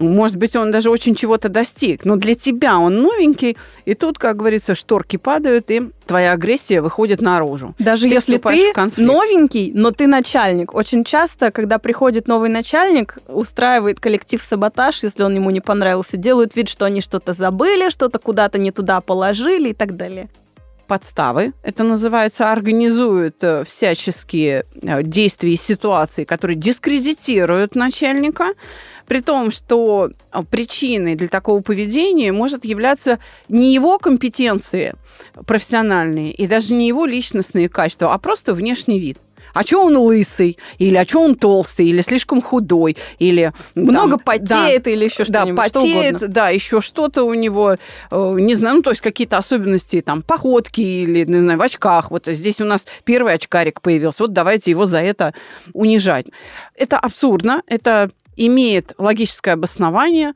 Может 0.00 0.36
быть, 0.36 0.56
он 0.56 0.72
даже 0.72 0.90
очень 0.90 1.14
чего-то 1.14 1.50
достиг, 1.50 2.06
но 2.06 2.16
для 2.16 2.34
тебя 2.34 2.78
он 2.78 3.02
новенький, 3.02 3.58
и 3.84 3.94
тут, 3.94 4.18
как 4.18 4.36
говорится, 4.36 4.74
шторки 4.74 5.16
падают, 5.16 5.70
и 5.70 5.90
твоя 6.06 6.32
агрессия 6.32 6.80
выходит 6.80 7.20
наружу. 7.20 7.74
Даже 7.78 8.08
ты 8.08 8.14
если 8.14 8.38
ты 8.38 8.72
новенький, 8.96 9.72
но 9.74 9.90
ты 9.90 10.06
начальник. 10.06 10.74
Очень 10.74 11.04
часто, 11.04 11.50
когда 11.50 11.78
приходит 11.78 12.28
новый 12.28 12.48
начальник, 12.48 13.18
устраивает 13.28 14.00
коллектив 14.00 14.42
саботаж, 14.42 15.02
если 15.02 15.22
он 15.22 15.34
ему 15.34 15.50
не 15.50 15.60
понравился, 15.60 16.16
делают 16.16 16.56
вид, 16.56 16.70
что 16.70 16.86
они 16.86 17.02
что-то 17.02 17.34
забыли, 17.34 17.90
что-то 17.90 18.18
куда-то 18.18 18.58
не 18.58 18.72
туда 18.72 19.02
положили 19.02 19.68
и 19.68 19.74
так 19.74 19.96
далее 19.96 20.30
подставы. 20.90 21.52
Это 21.62 21.84
называется, 21.84 22.50
организуют 22.50 23.36
э, 23.44 23.62
всяческие 23.64 24.64
э, 24.82 25.04
действия 25.04 25.52
и 25.52 25.56
ситуации, 25.56 26.24
которые 26.24 26.56
дискредитируют 26.56 27.76
начальника, 27.76 28.54
при 29.10 29.22
том, 29.22 29.50
что 29.50 30.12
э, 30.32 30.42
причиной 30.48 31.16
для 31.16 31.26
такого 31.26 31.62
поведения 31.62 32.30
может 32.30 32.64
являться 32.64 33.18
не 33.48 33.74
его 33.74 33.98
компетенции 33.98 34.94
профессиональные 35.46 36.30
и 36.30 36.46
даже 36.46 36.74
не 36.74 36.86
его 36.86 37.06
личностные 37.06 37.68
качества, 37.68 38.14
а 38.14 38.18
просто 38.18 38.54
внешний 38.54 39.00
вид 39.00 39.18
а 39.52 39.64
что 39.64 39.84
он 39.84 39.96
лысый, 39.96 40.58
или 40.78 40.96
а 40.96 41.04
что 41.04 41.22
он 41.22 41.34
толстый, 41.34 41.88
или 41.88 42.02
слишком 42.02 42.40
худой, 42.40 42.96
или... 43.18 43.52
Много 43.74 44.10
там, 44.10 44.18
потеет 44.20 44.84
да, 44.84 44.90
или 44.92 45.06
еще 45.06 45.24
что-нибудь. 45.24 45.56
Да, 45.56 45.62
потеет, 45.64 46.16
что 46.18 46.28
да, 46.28 46.50
еще 46.50 46.80
что-то 46.80 47.24
у 47.24 47.34
него, 47.34 47.78
э, 48.12 48.36
не 48.38 48.54
знаю, 48.54 48.76
ну, 48.76 48.82
то 48.82 48.90
есть 48.90 49.02
какие-то 49.02 49.38
особенности, 49.38 50.02
там, 50.02 50.22
походки 50.22 50.80
или, 50.80 51.24
не 51.24 51.40
знаю, 51.40 51.58
в 51.58 51.62
очках. 51.62 52.12
Вот 52.12 52.26
здесь 52.26 52.60
у 52.60 52.64
нас 52.64 52.84
первый 53.02 53.34
очкарик 53.34 53.80
появился, 53.80 54.22
вот 54.22 54.32
давайте 54.32 54.70
его 54.70 54.86
за 54.86 54.98
это 54.98 55.34
унижать. 55.72 56.26
Это 56.76 56.96
абсурдно, 56.96 57.64
это 57.66 58.10
имеет 58.46 58.92
логическое 58.98 59.52
обоснование, 59.52 60.34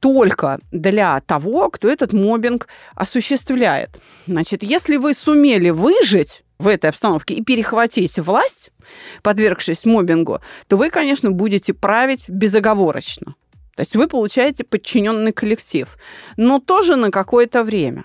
только 0.00 0.58
для 0.70 1.20
того, 1.20 1.70
кто 1.70 1.88
этот 1.88 2.12
мобинг 2.12 2.66
осуществляет. 2.94 4.00
Значит, 4.26 4.62
если 4.62 4.96
вы 4.96 5.14
сумели 5.14 5.70
выжить 5.70 6.44
в 6.58 6.66
этой 6.66 6.90
обстановке 6.90 7.34
и 7.34 7.42
перехватить 7.42 8.18
власть, 8.18 8.70
подвергшись 9.22 9.84
мобингу, 9.84 10.40
то 10.68 10.76
вы, 10.76 10.90
конечно, 10.90 11.30
будете 11.30 11.74
править 11.74 12.28
безоговорочно. 12.28 13.34
То 13.76 13.80
есть 13.80 13.96
вы 13.96 14.06
получаете 14.06 14.64
подчиненный 14.64 15.32
коллектив, 15.32 15.88
но 16.36 16.58
тоже 16.58 16.96
на 16.96 17.10
какое-то 17.10 17.64
время. 17.64 18.04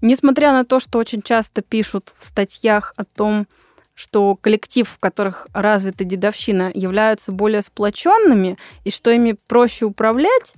Несмотря 0.00 0.52
на 0.52 0.64
то, 0.64 0.80
что 0.80 0.98
очень 0.98 1.22
часто 1.22 1.62
пишут 1.62 2.12
в 2.18 2.24
статьях 2.24 2.92
о 2.96 3.04
том, 3.04 3.46
что 3.94 4.36
коллектив, 4.36 4.88
в 4.88 4.98
которых 4.98 5.46
развита 5.52 6.04
дедовщина, 6.04 6.70
являются 6.74 7.32
более 7.32 7.62
сплоченными 7.62 8.58
и 8.84 8.90
что 8.90 9.10
ими 9.10 9.36
проще 9.46 9.86
управлять, 9.86 10.54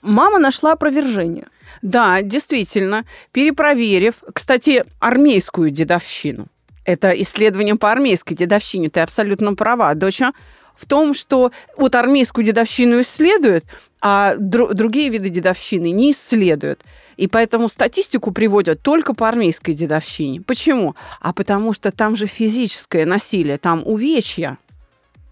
мама 0.00 0.38
нашла 0.38 0.72
опровержение. 0.72 1.48
Да, 1.82 2.22
действительно, 2.22 3.04
перепроверив, 3.32 4.22
кстати, 4.32 4.84
армейскую 5.00 5.70
дедовщину. 5.70 6.46
Это 6.84 7.10
исследование 7.10 7.76
по 7.76 7.90
армейской 7.90 8.36
дедовщине. 8.36 8.90
Ты 8.90 9.00
абсолютно 9.00 9.54
права, 9.54 9.94
доча. 9.94 10.32
В 10.76 10.86
том, 10.86 11.14
что 11.14 11.52
вот 11.76 11.94
армейскую 11.94 12.44
дедовщину 12.44 13.00
исследуют, 13.00 13.64
а 14.06 14.34
дру- 14.36 14.74
другие 14.74 15.08
виды 15.08 15.30
дедовщины 15.30 15.90
не 15.90 16.12
исследуют. 16.12 16.82
И 17.16 17.26
поэтому 17.26 17.70
статистику 17.70 18.32
приводят 18.32 18.82
только 18.82 19.14
по 19.14 19.26
армейской 19.26 19.72
дедовщине. 19.72 20.42
Почему? 20.42 20.94
А 21.20 21.32
потому 21.32 21.72
что 21.72 21.90
там 21.90 22.14
же 22.14 22.26
физическое 22.26 23.06
насилие, 23.06 23.56
там 23.56 23.80
увечья. 23.82 24.58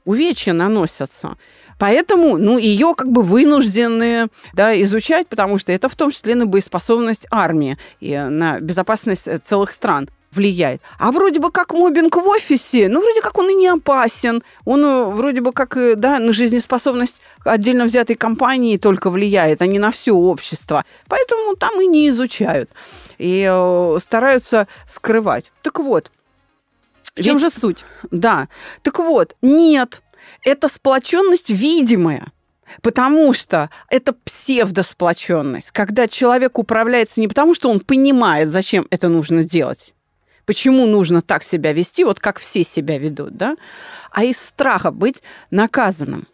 Увечья 0.06 0.54
наносятся. 0.54 1.36
Поэтому, 1.78 2.38
ну, 2.38 2.56
ее 2.56 2.94
как 2.96 3.12
бы 3.12 3.22
вынуждены 3.22 4.28
да, 4.54 4.80
изучать, 4.80 5.28
потому 5.28 5.58
что 5.58 5.70
это 5.70 5.90
в 5.90 5.94
том 5.94 6.10
числе 6.10 6.34
на 6.34 6.46
боеспособность 6.46 7.26
армии 7.30 7.76
и 8.00 8.16
на 8.16 8.58
безопасность 8.58 9.28
э, 9.28 9.36
целых 9.36 9.72
стран 9.72 10.08
влияет. 10.32 10.80
А 10.98 11.12
вроде 11.12 11.38
бы 11.38 11.50
как 11.50 11.72
мобинг 11.72 12.16
в 12.16 12.26
офисе, 12.26 12.88
ну, 12.88 13.00
вроде 13.00 13.20
как 13.20 13.38
он 13.38 13.50
и 13.50 13.54
не 13.54 13.68
опасен. 13.68 14.42
Он 14.64 14.84
э, 14.84 15.04
вроде 15.04 15.40
бы 15.40 15.52
как, 15.52 15.76
да, 15.96 16.18
на 16.18 16.32
жизнеспособность 16.32 17.20
отдельно 17.44 17.84
взятой 17.84 18.16
компании 18.16 18.76
только 18.78 19.10
влияет, 19.10 19.62
а 19.62 19.66
не 19.66 19.78
на 19.78 19.90
все 19.90 20.12
общество. 20.12 20.84
Поэтому 21.08 21.54
там 21.56 21.80
и 21.80 21.86
не 21.86 22.08
изучают. 22.08 22.70
И 23.18 23.46
э, 23.48 23.98
стараются 24.00 24.68
скрывать. 24.88 25.52
Так 25.62 25.78
вот. 25.78 26.10
В 27.14 27.22
чем 27.22 27.36
ведь, 27.36 27.42
же 27.42 27.50
суть? 27.50 27.84
Да. 28.10 28.48
Так 28.82 28.98
вот, 28.98 29.36
нет, 29.42 30.02
это 30.42 30.68
сплоченность 30.68 31.50
видимая. 31.50 32.32
Потому 32.80 33.34
что 33.34 33.68
это 33.90 34.14
псевдосплоченность, 34.14 35.70
когда 35.72 36.08
человек 36.08 36.58
управляется 36.58 37.20
не 37.20 37.28
потому, 37.28 37.54
что 37.54 37.68
он 37.68 37.80
понимает, 37.80 38.48
зачем 38.48 38.86
это 38.88 39.08
нужно 39.08 39.44
делать, 39.44 39.92
почему 40.46 40.86
нужно 40.86 41.22
так 41.22 41.42
себя 41.44 41.72
вести, 41.72 42.04
вот 42.04 42.20
как 42.20 42.38
все 42.38 42.64
себя 42.64 42.98
ведут, 42.98 43.36
да, 43.36 43.56
а 44.10 44.24
из 44.24 44.38
страха 44.38 44.90
быть 44.90 45.22
наказанным. 45.50 46.26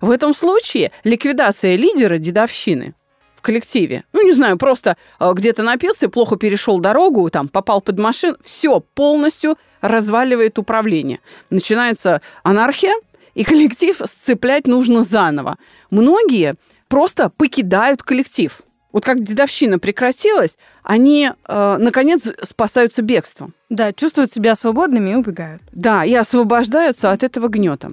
В 0.00 0.10
этом 0.10 0.34
случае 0.34 0.92
ликвидация 1.04 1.76
лидера 1.76 2.18
дедовщины 2.18 2.94
в 3.36 3.42
коллективе, 3.42 4.04
ну, 4.12 4.24
не 4.24 4.32
знаю, 4.32 4.58
просто 4.58 4.96
э, 5.20 5.32
где-то 5.32 5.62
напился, 5.62 6.08
плохо 6.08 6.36
перешел 6.36 6.78
дорогу, 6.78 7.30
там, 7.30 7.48
попал 7.48 7.80
под 7.80 7.98
машину, 7.98 8.36
все 8.42 8.80
полностью 8.80 9.56
разваливает 9.80 10.58
управление. 10.58 11.20
Начинается 11.50 12.20
анархия, 12.42 12.94
и 13.36 13.44
коллектив 13.44 14.00
сцеплять 14.06 14.66
нужно 14.66 15.02
заново. 15.02 15.58
Многие 15.90 16.54
просто 16.88 17.28
покидают 17.28 18.02
коллектив. 18.02 18.60
Вот 18.96 19.04
как 19.04 19.22
дедовщина 19.22 19.78
прекратилась, 19.78 20.56
они, 20.82 21.30
э, 21.48 21.76
наконец, 21.78 22.22
спасаются 22.42 23.02
бегством. 23.02 23.52
Да, 23.68 23.92
чувствуют 23.92 24.32
себя 24.32 24.56
свободными 24.56 25.10
и 25.10 25.14
убегают. 25.14 25.60
Да, 25.70 26.02
и 26.02 26.14
освобождаются 26.14 27.12
от 27.12 27.22
этого 27.22 27.48
гнета. 27.48 27.92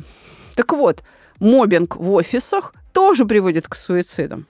Так 0.56 0.72
вот, 0.72 1.04
мобинг 1.42 1.98
в 1.98 2.10
офисах 2.14 2.74
тоже 2.94 3.26
приводит 3.26 3.68
к 3.68 3.76
суицидам. 3.76 4.48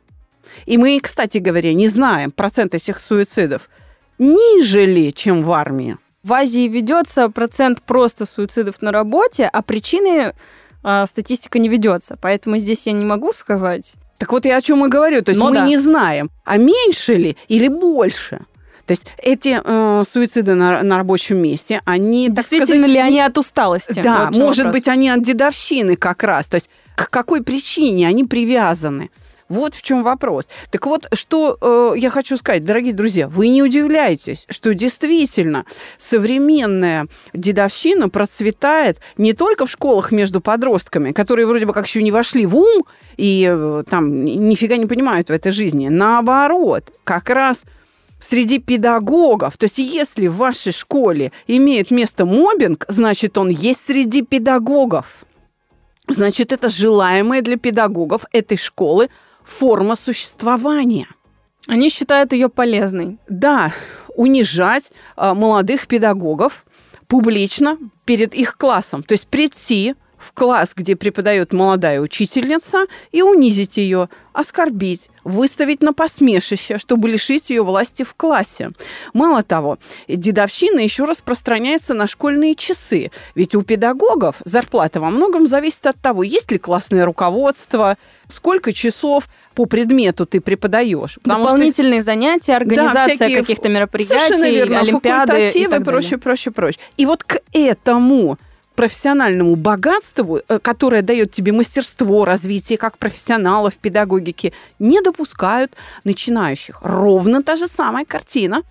И 0.68 0.78
мы, 0.78 1.00
кстати 1.02 1.40
говоря, 1.40 1.74
не 1.74 1.88
знаем 1.88 2.30
процент 2.30 2.76
этих 2.76 3.00
суицидов 3.00 3.68
ниже 4.20 4.86
ли, 4.86 5.12
чем 5.12 5.44
в 5.44 5.52
армии. 5.54 5.98
В 6.22 6.34
Азии 6.34 6.68
ведется 6.68 7.30
процент 7.30 7.82
просто 7.82 8.28
суицидов 8.28 8.80
на 8.80 8.92
работе, 8.92 9.50
а 9.52 9.64
причины 9.64 10.36
а, 10.84 11.08
статистика 11.08 11.58
не 11.58 11.68
ведется. 11.68 12.16
Поэтому 12.22 12.60
здесь 12.60 12.86
я 12.86 12.92
не 12.92 13.06
могу 13.06 13.34
сказать. 13.34 13.96
Так 14.24 14.32
вот 14.32 14.46
я 14.46 14.56
о 14.56 14.62
чем 14.62 14.86
и 14.86 14.88
говорю. 14.88 15.22
То 15.22 15.32
есть 15.32 15.40
Но 15.40 15.50
мы 15.50 15.56
да. 15.56 15.68
не 15.68 15.76
знаем, 15.76 16.32
а 16.46 16.56
меньше 16.56 17.16
ли 17.16 17.36
или 17.50 17.68
больше. 17.68 18.40
То 18.86 18.92
есть 18.92 19.04
эти 19.18 19.60
э, 19.62 20.04
суициды 20.10 20.56
на, 20.56 20.82
на 20.82 20.96
рабочем 20.96 21.40
месте, 21.40 21.82
они... 21.84 22.30
Действительно 22.30 22.88
сказать, 22.88 22.90
ли 22.90 23.00
они 23.00 23.20
от 23.20 23.38
усталости? 23.38 24.02
Да, 24.02 24.28
вот 24.28 24.38
может 24.38 24.64
вопрос. 24.68 24.76
быть, 24.76 24.88
они 24.88 25.10
от 25.10 25.24
дедовщины 25.24 25.98
как 25.98 26.24
раз. 26.24 26.46
То 26.46 26.56
есть 26.56 26.70
к 26.96 27.10
какой 27.10 27.44
причине 27.44 28.08
они 28.08 28.24
привязаны? 28.24 29.10
Вот 29.54 29.76
в 29.76 29.84
чем 29.84 30.02
вопрос. 30.02 30.48
Так 30.72 30.88
вот, 30.88 31.08
что 31.14 31.60
э, 31.62 31.94
я 32.00 32.10
хочу 32.10 32.38
сказать, 32.38 32.66
дорогие 32.66 32.92
друзья, 32.92 33.28
вы 33.28 33.50
не 33.50 33.62
удивляйтесь, 33.62 34.48
что 34.50 34.74
действительно 34.74 35.66
современная 36.00 37.06
дедовщина 37.34 38.10
процветает 38.10 38.98
не 39.16 39.34
только 39.34 39.68
в 39.68 39.72
школах 39.72 40.12
между 40.12 40.42
подростками, 40.42 41.12
которые 41.12 41.46
вроде 41.46 41.68
бы 41.68 41.74
как 41.74 41.86
еще 41.86 42.02
не 42.02 42.12
вошли 42.12 42.48
в 42.48 42.56
ум 42.58 42.84
и 43.16 43.48
э, 43.48 43.84
там 43.88 44.26
нифига 44.26 44.78
не 44.78 44.88
понимают 44.88 45.30
в 45.30 45.32
этой 45.32 45.52
жизни. 45.52 45.88
Наоборот, 45.88 46.92
как 47.04 47.30
раз 47.30 47.62
среди 48.20 48.58
педагогов. 48.58 49.56
То 49.58 49.66
есть 49.66 49.78
если 49.78 50.26
в 50.26 50.38
вашей 50.38 50.72
школе 50.72 51.32
имеет 51.46 51.92
место 51.92 52.26
мобинг, 52.26 52.86
значит, 52.88 53.38
он 53.38 53.50
есть 53.50 53.86
среди 53.86 54.24
педагогов. 54.24 55.06
Значит, 56.08 56.52
это 56.52 56.70
желаемая 56.70 57.42
для 57.42 57.58
педагогов 57.58 58.26
этой 58.32 58.58
школы 58.58 59.10
форма 59.46 59.96
существования. 59.96 61.08
Они 61.68 61.90
считают 61.90 62.34
ее 62.34 62.50
полезной. 62.50 63.18
Да, 63.30 63.74
унижать 64.16 64.92
а, 65.16 65.34
молодых 65.34 65.88
педагогов 65.88 66.66
публично 67.08 67.78
перед 68.06 68.34
их 68.34 68.58
классом. 68.58 69.04
То 69.04 69.14
есть 69.14 69.28
прийти 69.28 69.96
в 70.24 70.32
класс, 70.32 70.74
где 70.76 70.96
преподает 70.96 71.54
молодая 71.54 72.00
учительница, 72.00 72.86
и 73.12 73.22
унизить 73.22 73.78
ее, 73.78 74.10
оскорбить, 74.34 75.10
выставить 75.24 75.82
на 75.82 75.94
посмешище, 75.94 76.78
чтобы 76.78 77.10
лишить 77.10 77.50
ее 77.50 77.64
власти 77.64 78.04
в 78.04 78.14
классе. 78.16 78.72
Мало 79.14 79.44
того, 79.44 79.78
дедовщина 80.08 80.80
еще 80.80 81.06
распространяется 81.06 81.94
на 81.94 82.08
школьные 82.08 82.56
часы. 82.56 83.12
Ведь 83.36 83.56
у 83.56 83.62
педагогов 83.62 84.38
зарплата 84.44 85.00
во 85.00 85.10
многом 85.10 85.48
зависит 85.48 85.86
от 85.86 85.98
того, 85.98 86.24
есть 86.24 86.52
ли 86.52 86.58
классное 86.58 87.06
руководство, 87.06 87.98
сколько 88.28 88.74
часов 88.74 89.28
по 89.54 89.66
предмету 89.66 90.26
ты 90.26 90.42
преподаешь. 90.42 91.20
Дополнительные 91.24 92.02
что... 92.02 92.06
занятия, 92.06 92.56
организация 92.56 93.30
да, 93.30 93.36
каких-то 93.36 93.70
мероприятий, 93.70 94.52
верно, 94.52 94.80
олимпиады 94.80 95.52
и 95.54 95.68
так 95.68 95.84
прочее, 95.84 96.18
прочее, 96.18 96.52
прочее. 96.52 96.82
И 96.98 97.06
вот 97.06 97.24
к 97.24 97.42
этому 97.54 98.38
профессиональному 98.76 99.56
богатству, 99.56 100.40
э, 100.48 100.60
которое 100.60 101.02
дает 101.02 101.32
тебе 101.32 101.52
мастерство, 101.52 102.26
развитие 102.26 102.78
как 102.78 102.98
профессионала 102.98 103.70
в 103.70 103.76
педагогике, 103.76 104.54
не 104.80 105.02
допускают 105.02 105.72
начинающих. 106.04 106.80
Ровно 106.82 107.44
та 107.44 107.56
же 107.56 107.68
самая 107.68 108.06
картина 108.06 108.64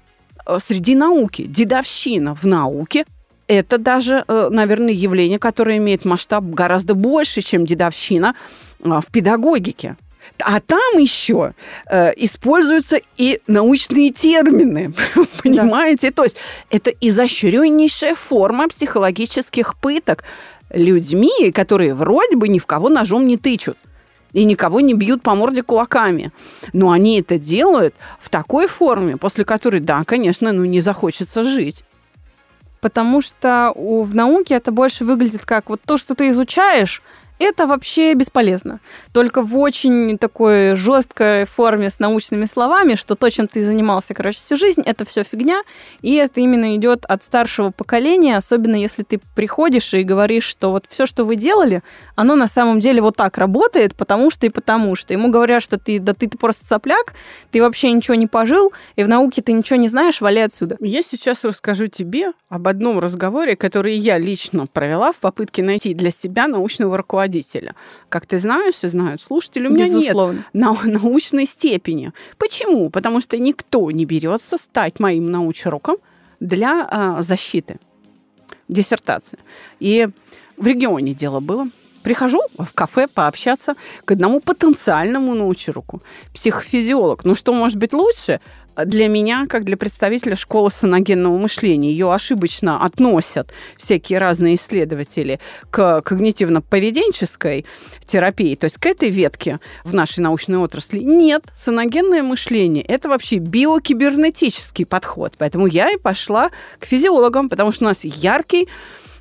э, 0.47 0.59
среди 0.63 0.95
науки. 0.95 1.45
Дедовщина 1.45 2.35
в 2.35 2.45
науке– 2.45 3.05
это 3.47 3.79
даже, 3.79 4.25
э, 4.27 4.49
наверное, 4.51 4.93
явление, 4.93 5.39
которое 5.39 5.77
имеет 5.77 6.05
масштаб 6.05 6.45
гораздо 6.45 6.95
больше, 6.95 7.43
чем 7.43 7.67
дедовщина 7.67 8.35
в 8.81 9.05
педагогике. 9.13 9.97
А 10.39 10.61
там 10.61 10.99
еще 10.99 11.55
э, 11.87 12.13
используются 12.17 13.01
и 13.17 13.41
научные 13.47 14.11
термины, 14.11 14.95
понимаете? 15.43 16.09
Да. 16.11 16.15
То 16.15 16.25
есть 16.25 16.37
это 16.71 16.91
изощреннейшая 17.01 18.15
форма 18.15 18.69
психологических 18.69 19.77
пыток 19.77 20.25
людьми, 20.71 21.51
которые 21.53 21.95
вроде 21.95 22.37
бы 22.37 22.49
ни 22.49 22.59
в 22.59 22.67
кого 22.67 22.89
ножом 22.89 23.27
не 23.27 23.37
тычут 23.37 23.77
и 24.33 24.45
никого 24.45 24.81
не 24.81 24.95
бьют 24.95 25.23
по 25.23 25.35
морде 25.35 25.63
кулаками. 25.63 26.33
Но 26.73 26.91
они 26.91 27.21
это 27.21 27.39
делают 27.39 27.95
в 28.21 28.31
такой 28.31 28.67
форме, 28.67 29.17
после 29.17 29.45
которой, 29.45 29.81
да, 29.81 30.05
конечно, 30.05 30.53
ну 30.53 30.65
не 30.65 30.81
захочется 30.81 31.45
жить. 31.45 31.85
Потому 32.81 33.21
что 33.21 33.73
в 33.77 34.15
науке 34.15 34.55
это 34.55 34.73
больше 34.73 35.05
выглядит 35.05 35.45
как 35.45 35.69
вот 35.69 35.81
то, 35.85 35.99
что 35.99 36.15
ты 36.15 36.31
изучаешь, 36.31 37.03
это 37.43 37.67
вообще 37.67 38.15
бесполезно. 38.15 38.81
Только 39.13 39.43
в 39.43 39.57
очень 39.59 40.17
такой 40.19 40.77
жесткой 40.77 41.45
форме 41.45 41.91
с 41.91 41.99
научными 41.99 42.45
словами, 42.45 42.95
что 42.95 43.15
то, 43.15 43.31
чем 43.31 43.49
ты 43.49 43.65
занимался, 43.65 44.15
короче, 44.15 44.39
всю 44.39 44.57
жизнь, 44.57 44.83
это 44.85 45.05
все 45.05 45.25
фигня, 45.25 45.63
и 46.01 46.15
это 46.15 46.41
именно 46.41 46.77
идет 46.77 47.05
от 47.07 47.25
старшего 47.25 47.71
поколения, 47.71 48.37
особенно 48.37 48.77
если 48.77 49.03
ты 49.03 49.21
приходишь 49.35 49.93
и 49.95 50.03
говоришь, 50.03 50.45
что 50.45 50.71
вот 50.71 50.85
все, 50.89 51.07
что 51.07 51.25
вы 51.25 51.37
делали, 51.37 51.83
оно 52.15 52.37
на 52.37 52.49
самом 52.49 52.81
деле 52.81 53.03
вот 53.03 53.17
так 53.17 53.39
работает, 53.39 53.95
потому 53.95 54.31
что 54.31 54.47
и 54.47 54.51
потому 54.51 54.95
что. 54.95 55.13
Ему 55.13 55.31
говорят, 55.31 55.63
что 55.63 55.79
ты, 55.79 55.99
да 55.99 56.15
ты, 56.15 56.29
просто 56.29 56.67
сопляк, 56.67 57.15
ты 57.51 57.61
вообще 57.61 57.91
ничего 57.93 58.15
не 58.15 58.27
пожил, 58.27 58.73
и 58.97 59.05
в 59.05 59.09
науке 59.09 59.43
ты 59.43 59.53
ничего 59.53 59.79
не 59.79 59.89
знаешь, 59.89 60.21
вали 60.21 60.41
отсюда. 60.41 60.77
Я 60.81 61.03
сейчас 61.03 61.45
расскажу 61.45 61.89
тебе 61.89 62.33
об 62.49 62.69
одном 62.69 62.99
разговоре, 62.99 63.57
который 63.57 63.95
я 63.95 64.19
лично 64.19 64.67
провела 64.67 65.13
в 65.13 65.17
попытке 65.17 65.63
найти 65.63 65.95
для 65.95 66.11
себя 66.11 66.47
научного 66.47 66.97
руководителя 66.97 67.32
руководителя. 67.33 67.75
Как 68.09 68.27
ты 68.27 68.39
знаешь 68.39 68.85
и 68.85 68.89
знают 68.89 69.23
слушатели, 69.23 69.67
у 69.67 69.71
меня 69.71 69.87
Безусловно. 69.87 70.37
нет 70.37 70.47
на 70.53 70.77
научной 70.85 71.47
степени. 71.47 72.13
Почему? 72.39 72.91
Потому 72.91 73.21
что 73.21 73.39
никто 73.39 73.91
не 73.91 74.05
берется 74.05 74.59
стать 74.59 75.01
моим 75.01 75.31
научруком 75.31 75.97
для 76.41 76.87
а, 76.91 77.23
защиты 77.23 77.79
диссертации. 78.69 79.39
И 79.81 80.09
в 80.57 80.67
регионе 80.67 81.15
дело 81.15 81.41
было. 81.41 81.69
Прихожу 82.03 82.41
в 82.59 82.73
кафе 82.75 83.07
пообщаться 83.07 83.75
к 84.05 84.11
одному 84.13 84.41
потенциальному 84.41 85.35
научруку. 85.35 86.03
Психофизиолог. 86.35 87.25
Ну 87.25 87.37
что 87.37 87.53
может 87.53 87.79
быть 87.79 87.93
лучше? 87.93 88.41
Для 88.77 89.09
меня, 89.09 89.47
как 89.49 89.65
для 89.65 89.77
представителя 89.77 90.37
школы 90.37 90.71
саногенного 90.71 91.37
мышления, 91.37 91.91
ее 91.91 92.13
ошибочно 92.13 92.85
относят 92.85 93.53
всякие 93.77 94.19
разные 94.19 94.57
исследователи 94.57 95.41
к 95.71 96.03
когнитивно-поведенческой 96.05 97.65
терапии, 98.07 98.55
то 98.55 98.65
есть 98.65 98.79
к 98.79 98.87
этой 98.87 99.11
ветке 99.11 99.61
в 99.85 99.95
нашей 99.95 100.21
научной 100.21 100.59
отрасли. 100.59 101.01
Нет, 101.01 101.45
саногенное 101.55 102.23
мышление– 102.23 102.85
это 102.89 103.09
вообще 103.09 103.37
биокибернетический 103.37 104.87
подход. 104.87 105.35
Поэтому 105.39 105.67
я 105.67 105.91
и 105.91 105.99
пошла 105.99 106.51
к 106.79 106.87
физиологам, 106.87 107.49
потому 107.49 107.73
что 107.73 107.85
у 107.85 107.89
нас 107.89 108.05
яркий 108.05 108.69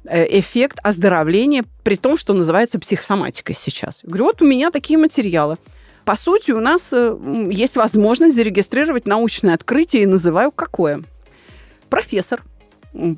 э, 0.06 0.40
эффект 0.40 0.78
оздоровления, 0.84 1.66
при 1.84 1.96
том, 1.96 2.18
что 2.18 2.34
называется 2.34 2.80
психосоматикой 2.80 3.56
сейчас. 3.60 4.00
Говорю, 4.04 4.26
вот 4.26 4.42
у 4.42 4.46
меня 4.46 4.72
такие 4.72 4.98
материалы– 4.98 5.58
по 6.12 6.18
сути, 6.18 6.52
у 6.52 6.60
нас 6.60 6.90
э, 6.92 7.48
есть 7.52 7.78
возможность 7.78 8.36
зарегистрировать 8.36 9.06
научное 9.06 9.54
открытие, 9.54 10.04
и 10.04 10.06
называю 10.06 10.52
какое. 10.52 11.04
Профессор, 11.90 12.44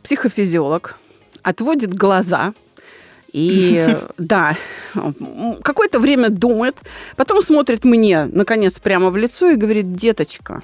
психофизиолог, 0.03 0.99
отводит 1.41 1.91
глаза, 1.91 2.53
и 3.31 3.97
да, 4.19 4.55
какое-то 5.63 5.99
время 5.99 6.29
думает, 6.29 6.77
потом 7.15 7.41
смотрит 7.41 7.83
мне, 7.83 8.25
наконец, 8.25 8.73
прямо 8.73 9.09
в 9.09 9.17
лицо 9.17 9.49
и 9.49 9.55
говорит, 9.55 9.95
деточка, 9.95 10.61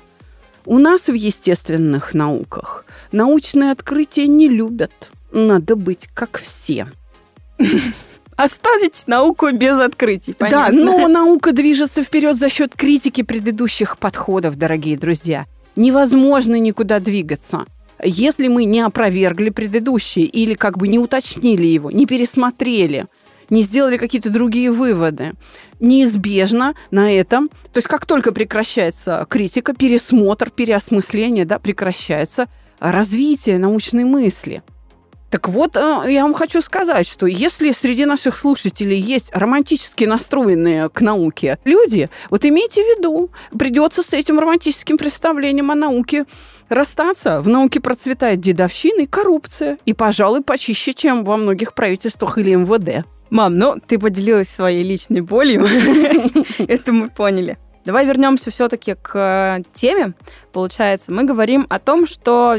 у 0.66 0.78
нас 0.78 1.08
в 1.08 1.14
естественных 1.14 2.14
науках 2.14 2.86
научные 3.12 3.72
открытия 3.72 4.28
не 4.28 4.48
любят. 4.48 4.92
Надо 5.32 5.76
быть 5.76 6.08
как 6.14 6.40
все. 6.40 6.92
Оставить 8.40 9.04
науку 9.06 9.52
без 9.52 9.78
открытий. 9.82 10.32
Понятно? 10.32 10.74
Да, 10.74 10.82
но 10.82 11.10
наука 11.10 11.52
движется 11.52 12.04
вперед 12.04 12.38
за 12.38 12.48
счет 12.48 12.74
критики 12.74 13.22
предыдущих 13.22 13.98
подходов, 13.98 14.56
дорогие 14.56 14.98
друзья. 14.98 15.46
Невозможно 15.76 16.58
никуда 16.58 17.02
двигаться. 17.02 17.66
Если 18.02 18.48
мы 18.48 18.64
не 18.64 18.80
опровергли 18.80 19.50
предыдущие 19.50 20.24
или 20.24 20.54
как 20.54 20.78
бы 20.78 20.88
не 20.88 20.98
уточнили 20.98 21.66
его, 21.66 21.92
не 21.92 22.06
пересмотрели, 22.06 23.08
не 23.50 23.62
сделали 23.62 23.98
какие-то 23.98 24.30
другие 24.30 24.72
выводы, 24.72 25.34
неизбежно 25.82 26.76
на 26.92 27.12
этом, 27.12 27.50
то 27.50 27.80
есть 27.80 27.90
как 27.90 28.06
только 28.06 28.32
прекращается 28.32 29.28
критика, 29.30 29.74
пересмотр, 29.74 30.50
переосмысление, 30.50 31.44
да, 31.44 31.60
прекращается 31.60 32.48
развитие 32.80 33.60
научной 33.60 34.06
мысли– 34.06 34.64
так 35.30 35.48
вот, 35.48 35.76
э, 35.76 36.06
я 36.08 36.24
вам 36.24 36.34
хочу 36.34 36.62
сказать, 36.62 37.08
что 37.08 37.28
если 37.28 37.72
среди 37.72 38.06
наших 38.06 38.36
слушателей 38.36 39.00
есть 39.00 39.30
романтически 39.32 40.06
настроенные 40.06 40.90
к 40.90 41.02
науке 41.02 41.60
люди, 41.66 42.10
вот 42.30 42.46
имейте 42.46 42.84
в 42.84 42.98
виду, 42.98 43.30
придется 43.58 44.02
с 44.02 44.14
этим 44.14 44.40
романтическим 44.40 44.98
представлением 44.98 45.70
о 45.72 45.76
науке 45.76 46.26
расстаться. 46.68 47.42
В 47.42 47.48
науке 47.48 47.80
процветает 47.80 48.40
дедовщина 48.40 49.02
и 49.02 49.08
коррупция. 49.08 49.78
И, 49.86 49.94
пожалуй, 49.94 50.42
почище, 50.42 50.94
чем 50.94 51.24
во 51.24 51.38
многих 51.38 51.74
правительствах 51.74 52.38
или 52.38 52.56
МВД. 52.56 53.06
Мам, 53.30 53.58
ну 53.58 53.80
ты 53.86 54.00
поделилась 54.00 54.50
своей 54.50 54.84
личной 54.84 55.22
болью. 55.22 55.66
Это 56.58 56.92
мы 56.92 57.10
поняли. 57.10 57.58
Давай 57.86 58.06
вернемся 58.06 58.52
все-таки 58.52 58.96
к 59.02 59.64
теме. 59.74 60.14
Получается, 60.52 61.12
мы 61.12 61.24
говорим 61.24 61.66
о 61.70 61.80
том, 61.80 62.06
что 62.06 62.58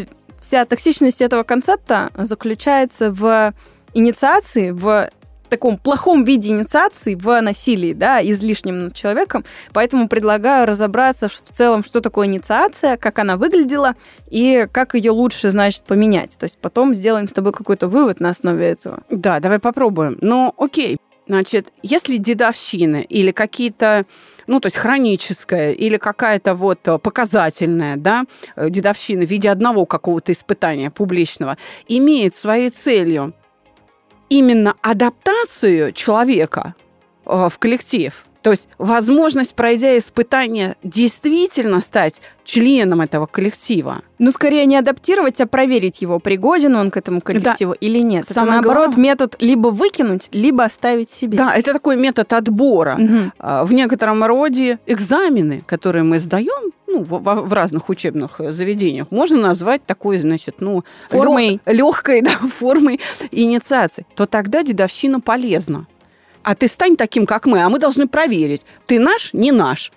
вся 0.51 0.65
токсичность 0.65 1.23
этого 1.23 1.45
концепта 1.45 2.11
заключается 2.17 3.13
в 3.13 3.55
инициации, 3.95 4.73
в 4.73 5.09
таком 5.49 5.79
плохом 5.79 6.25
виде 6.25 6.51
инициации 6.51 7.15
в 7.15 7.41
насилии, 7.41 7.93
да, 7.93 8.21
излишнем 8.21 8.87
над 8.87 8.95
человеком. 8.97 9.45
Поэтому 9.73 10.09
предлагаю 10.09 10.67
разобраться 10.67 11.29
в 11.29 11.41
целом, 11.53 11.85
что 11.85 12.01
такое 12.01 12.27
инициация, 12.27 12.97
как 12.97 13.21
она 13.21 13.37
выглядела 13.37 13.95
и 14.29 14.67
как 14.73 14.97
ее 14.97 15.13
лучше, 15.13 15.51
значит, 15.51 15.85
поменять. 15.85 16.37
То 16.37 16.45
есть 16.45 16.59
потом 16.59 16.97
сделаем 16.97 17.29
с 17.29 17.33
тобой 17.33 17.53
какой-то 17.53 17.87
вывод 17.87 18.19
на 18.19 18.31
основе 18.31 18.67
этого. 18.67 19.05
Да, 19.09 19.39
давай 19.39 19.61
попробуем. 19.61 20.19
Ну, 20.21 20.53
окей. 20.57 20.99
Значит, 21.29 21.73
если 21.85 22.17
дедовщина 22.17 23.03
или 23.03 23.31
какие-то 23.31 24.05
ну, 24.51 24.59
то 24.59 24.67
есть 24.67 24.77
хроническая 24.77 25.71
или 25.71 25.97
какая-то 25.97 26.57
вот 26.57 26.81
э, 26.89 26.99
показательная, 26.99 27.97
да, 27.97 28.25
э, 28.57 28.69
дедовщина 28.69 29.25
в 29.25 29.31
виде 29.31 29.49
одного 29.49 29.87
какого-то 29.87 30.33
испытания 30.33 30.91
публичного, 30.91 31.57
имеет 31.87 32.35
своей 32.35 32.71
целью 32.71 33.33
именно 34.29 34.75
адаптацию 34.83 35.93
человека 35.93 36.75
э, 37.27 37.49
в 37.49 37.59
коллектив– 37.61 38.25
то 38.43 38.51
есть 38.51 38.69
возможность, 38.79 39.55
пройдя 39.55 39.97
испытание, 39.99 40.77
действительно 40.83 41.81
стать 41.81 42.21
членом 42.45 43.01
этого 43.01 43.27
коллектива. 43.27 44.03
Ну, 44.19 44.31
скорее 44.31 44.67
не 44.67 44.77
адаптировать, 44.77 45.41
а 45.41 45.47
проверить 45.47 46.03
его, 46.03 46.19
пригоден 46.19 46.75
он 46.75 46.91
к 46.91 46.97
этому 46.97 47.21
коллективу 47.21 47.73
да. 47.73 47.79
или 47.81 47.99
нет. 47.99 48.27
Самое 48.29 48.59
Это, 48.59 48.69
наоборот, 48.69 48.87
главное... 48.89 49.11
метод 49.11 49.37
либо 49.39 49.69
выкинуть, 49.69 50.29
либо 50.33 50.65
оставить 50.65 51.11
себе. 51.11 51.39
Да, 51.39 51.55
это 51.55 51.73
такой 51.73 51.97
метод 51.97 52.33
отбора. 52.33 52.99
Угу. 52.99 53.67
В 53.67 53.73
некотором 53.73 54.25
роде 54.25 54.79
экзамены, 54.87 55.63
которые 55.67 56.03
мы 56.03 56.19
сдаем, 56.19 56.73
ну, 56.87 57.05
в, 57.05 57.21
в 57.21 57.53
разных 57.53 57.89
учебных 57.89 58.41
заведениях, 58.41 59.07
можно 59.11 59.41
назвать 59.41 59.85
такой, 59.85 60.19
значит, 60.19 60.57
ну, 60.61 60.85
формой 61.09 61.61
легкой 61.67 62.21
да, 62.23 62.33
формой 62.33 63.01
инициации, 63.31 64.07
то 64.17 64.27
тогда 64.27 64.63
дедовщина 64.63 65.21
полезна 65.21 65.87
а 66.43 66.55
ты 66.55 66.69
стань 66.69 66.97
таким, 66.97 67.27
как 67.27 67.47
мы, 67.47 67.63
а 67.63 67.69
мы 67.69 67.79
должны 67.79 68.09
проверить, 68.09 68.63
ты 68.87 68.99
наш, 68.99 69.33
не 69.33 69.53
наш. 69.53 69.93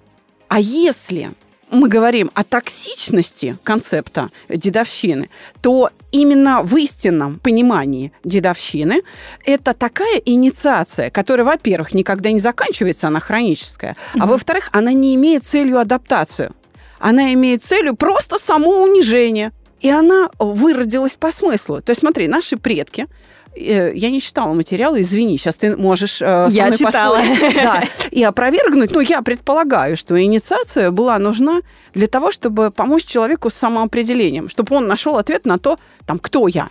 А 0.47 0.59
если 0.59 1.31
мы 1.71 1.87
говорим 1.87 2.29
о 2.33 2.43
токсичности 2.43 3.57
концепта 3.63 4.29
дедовщины, 4.47 5.29
то 5.61 5.89
именно 6.11 6.61
в 6.61 6.75
истинном 6.77 7.39
понимании 7.39 8.11
дедовщины 8.23 9.01
это 9.43 9.73
такая 9.73 10.21
инициация, 10.23 11.09
которая, 11.09 11.45
во-первых, 11.45 11.93
никогда 11.93 12.31
не 12.31 12.39
заканчивается, 12.39 13.07
она 13.07 13.19
хроническая, 13.19 13.93
mm-hmm. 13.93 14.19
а 14.21 14.25
во-вторых, 14.27 14.69
она 14.71 14.93
не 14.93 15.15
имеет 15.15 15.43
целью 15.43 15.79
адаптацию. 15.79 16.53
Она 16.99 17.33
имеет 17.33 17.63
целью 17.63 17.95
просто 17.95 18.39
самоунижение. 18.39 19.51
И 19.81 19.89
она 19.89 20.29
выродилась 20.39 21.15
по 21.15 21.33
смыслу. 21.33 21.81
То 21.81 21.89
есть, 21.89 21.99
смотри, 21.99 22.29
наши 22.29 22.55
предки– 22.55 23.07
я 23.55 24.09
не 24.09 24.21
читала 24.21 24.53
материалы, 24.53 25.01
извини, 25.01 25.37
сейчас 25.37 25.55
ты 25.55 25.75
можешь 25.75 26.21
э, 26.21 26.47
Я 26.51 26.71
читала. 26.71 27.21
Да, 27.55 27.83
и 28.11 28.23
опровергнуть. 28.23 28.91
Но 28.91 29.01
я 29.01 29.21
предполагаю, 29.21 29.97
что 29.97 30.21
инициация 30.21 30.91
была 30.91 31.19
нужна 31.19 31.61
для 31.93 32.07
того, 32.07 32.31
чтобы 32.31 32.71
помочь 32.71 33.05
человеку 33.05 33.49
с 33.49 33.53
самоопределением, 33.53 34.49
чтобы 34.49 34.75
он 34.75 34.87
нашел 34.87 35.17
ответ 35.17 35.45
на 35.45 35.57
то, 35.57 35.77
там, 36.05 36.19
кто 36.19 36.47
я. 36.47 36.69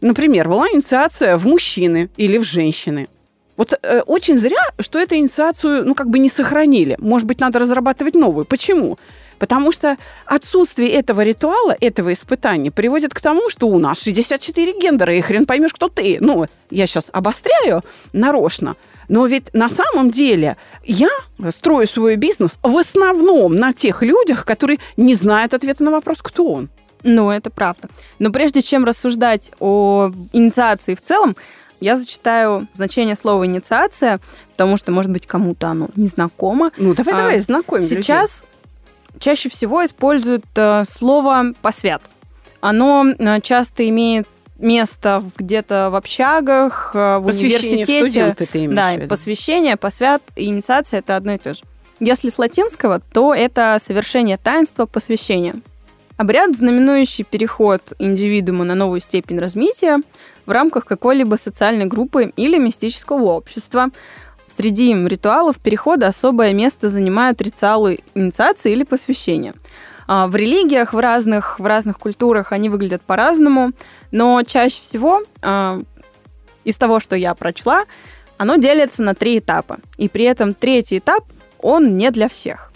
Например, 0.00 0.48
была 0.48 0.66
инициация 0.68 1.36
в 1.36 1.46
мужчины 1.46 2.10
или 2.16 2.38
в 2.38 2.42
женщины. 2.42 3.08
Вот 3.56 3.78
э, 3.82 4.00
очень 4.06 4.38
зря, 4.38 4.62
что 4.80 4.98
эту 4.98 5.14
инициацию, 5.14 5.84
ну, 5.86 5.94
как 5.94 6.08
бы 6.08 6.18
не 6.18 6.28
сохранили. 6.28 6.96
Может 6.98 7.26
быть, 7.26 7.40
надо 7.40 7.58
разрабатывать 7.58 8.14
новую. 8.14 8.44
Почему? 8.44 8.98
Потому 9.38 9.72
что 9.72 9.96
отсутствие 10.26 10.90
этого 10.90 11.22
ритуала, 11.22 11.76
этого 11.80 12.12
испытания 12.12 12.70
приводит 12.70 13.14
к 13.14 13.20
тому, 13.20 13.50
что 13.50 13.68
у 13.68 13.78
нас 13.78 14.00
64 14.00 14.78
гендера, 14.80 15.14
и 15.14 15.20
хрен 15.20 15.46
поймешь, 15.46 15.72
кто 15.72 15.88
ты. 15.88 16.18
Ну, 16.20 16.46
я 16.70 16.86
сейчас 16.86 17.06
обостряю 17.12 17.82
нарочно. 18.12 18.76
Но 19.08 19.26
ведь 19.26 19.52
на 19.52 19.68
самом 19.68 20.10
деле 20.10 20.56
я 20.84 21.10
строю 21.50 21.86
свой 21.86 22.16
бизнес 22.16 22.58
в 22.62 22.76
основном 22.76 23.54
на 23.54 23.72
тех 23.72 24.02
людях, 24.02 24.44
которые 24.44 24.78
не 24.96 25.14
знают 25.14 25.54
ответа 25.54 25.84
на 25.84 25.90
вопрос, 25.90 26.18
кто 26.22 26.44
он. 26.44 26.70
Ну, 27.02 27.30
это 27.30 27.50
правда. 27.50 27.88
Но 28.18 28.30
прежде 28.30 28.62
чем 28.62 28.84
рассуждать 28.84 29.50
о 29.58 30.12
инициации 30.32 30.94
в 30.94 31.02
целом, 31.02 31.36
я 31.80 31.96
зачитаю 31.96 32.68
значение 32.74 33.16
слова 33.16 33.44
инициация, 33.44 34.20
потому 34.52 34.76
что, 34.76 34.92
может 34.92 35.10
быть, 35.10 35.26
кому-то 35.26 35.68
оно 35.68 35.88
незнакомо. 35.96 36.70
Ну, 36.76 36.94
давай, 36.94 37.14
а, 37.14 37.16
давай, 37.18 37.40
знакомим 37.40 37.82
Сейчас 37.82 38.44
чаще 39.18 39.48
всего 39.48 39.84
используют 39.84 40.44
э, 40.56 40.84
слово 40.84 41.54
«посвят». 41.62 42.02
Оно 42.60 43.06
э, 43.06 43.40
часто 43.40 43.88
имеет 43.88 44.26
место 44.58 45.24
где-то 45.36 45.88
в 45.90 45.96
общагах, 45.96 46.92
э, 46.94 47.18
в 47.18 47.26
университете. 47.26 48.08
Студенты 48.08 48.46
ты 48.46 48.64
имеешь 48.64 49.00
да, 49.00 49.06
посвящение, 49.08 49.76
посвят 49.76 50.22
инициация– 50.36 50.98
это 51.00 51.16
одно 51.16 51.32
и 51.32 51.38
то 51.38 51.54
же. 51.54 51.62
Если 52.00 52.30
с 52.30 52.38
латинского, 52.38 53.00
то 53.00 53.34
это 53.34 53.78
совершение 53.80 54.36
таинства, 54.36 54.86
посвящения. 54.86 55.54
Обряд, 56.16 56.54
знаменующий 56.56 57.24
переход 57.24 57.94
индивидуума 57.98 58.64
на 58.64 58.74
новую 58.74 59.00
степень 59.00 59.38
развития 59.38 59.98
в 60.46 60.50
рамках 60.50 60.84
какой-либо 60.84 61.36
социальной 61.36 61.86
группы 61.86 62.32
или 62.36 62.58
мистического 62.58 63.32
общества, 63.32 63.88
Среди 64.56 64.94
ритуалов 64.94 65.58
перехода 65.58 66.08
особое 66.08 66.52
место 66.52 66.88
занимают 66.88 67.40
ритуалы 67.40 68.00
инициации 68.14 68.72
или 68.72 68.82
посвящения. 68.82 69.54
А, 70.06 70.26
в 70.26 70.36
религиях, 70.36 70.92
в 70.92 70.98
разных, 70.98 71.58
в 71.58 71.64
разных 71.64 71.98
культурах 71.98 72.52
они 72.52 72.68
выглядят 72.68 73.00
по-разному, 73.02 73.72
но 74.10 74.42
чаще 74.42 74.82
всего 74.82 75.22
а, 75.40 75.80
из 76.64 76.76
того, 76.76 77.00
что 77.00 77.16
я 77.16 77.34
прочла, 77.34 77.84
оно 78.36 78.56
делится 78.56 79.02
на 79.02 79.14
три 79.14 79.38
этапа. 79.38 79.78
И 79.96 80.08
при 80.08 80.24
этом 80.24 80.52
третий 80.52 80.98
этап, 80.98 81.24
он 81.58 81.96
не 81.96 82.10
для 82.10 82.28
всех. 82.28 82.72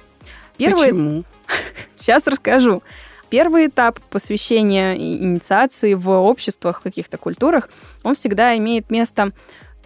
Первый... 0.56 0.88
Почему? 0.88 1.24
Сейчас 2.00 2.22
расскажу. 2.26 2.82
Первый 3.28 3.66
этап 3.66 4.00
посвящения 4.08 4.94
инициации 4.94 5.92
в 5.94 6.08
обществах, 6.10 6.80
в 6.80 6.82
каких-то 6.84 7.18
культурах, 7.18 7.68
он 8.02 8.14
всегда 8.14 8.56
имеет 8.56 8.88
место 8.88 9.32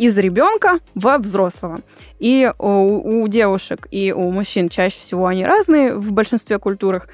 из 0.00 0.16
ребенка 0.16 0.80
в 0.94 1.18
взрослого. 1.18 1.82
И 2.18 2.50
у, 2.58 3.22
у 3.22 3.28
девушек 3.28 3.86
и 3.90 4.12
у 4.12 4.30
мужчин 4.30 4.70
чаще 4.70 4.98
всего 4.98 5.26
они 5.26 5.44
разные 5.44 5.94
в 5.94 6.12
большинстве 6.12 6.58
культурах. 6.58 7.06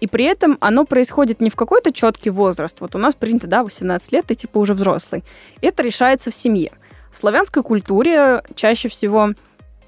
И 0.00 0.06
при 0.06 0.24
этом 0.24 0.56
оно 0.60 0.84
происходит 0.84 1.40
не 1.40 1.50
в 1.50 1.56
какой-то 1.56 1.92
четкий 1.92 2.30
возраст. 2.30 2.76
Вот 2.78 2.94
у 2.94 2.98
нас 2.98 3.16
принято, 3.16 3.48
да, 3.48 3.64
18 3.64 4.12
лет, 4.12 4.26
ты 4.26 4.36
типа 4.36 4.58
уже 4.58 4.74
взрослый. 4.74 5.24
Это 5.62 5.82
решается 5.82 6.30
в 6.30 6.34
семье. 6.36 6.70
В 7.10 7.18
славянской 7.18 7.64
культуре 7.64 8.44
чаще 8.54 8.88
всего 8.88 9.30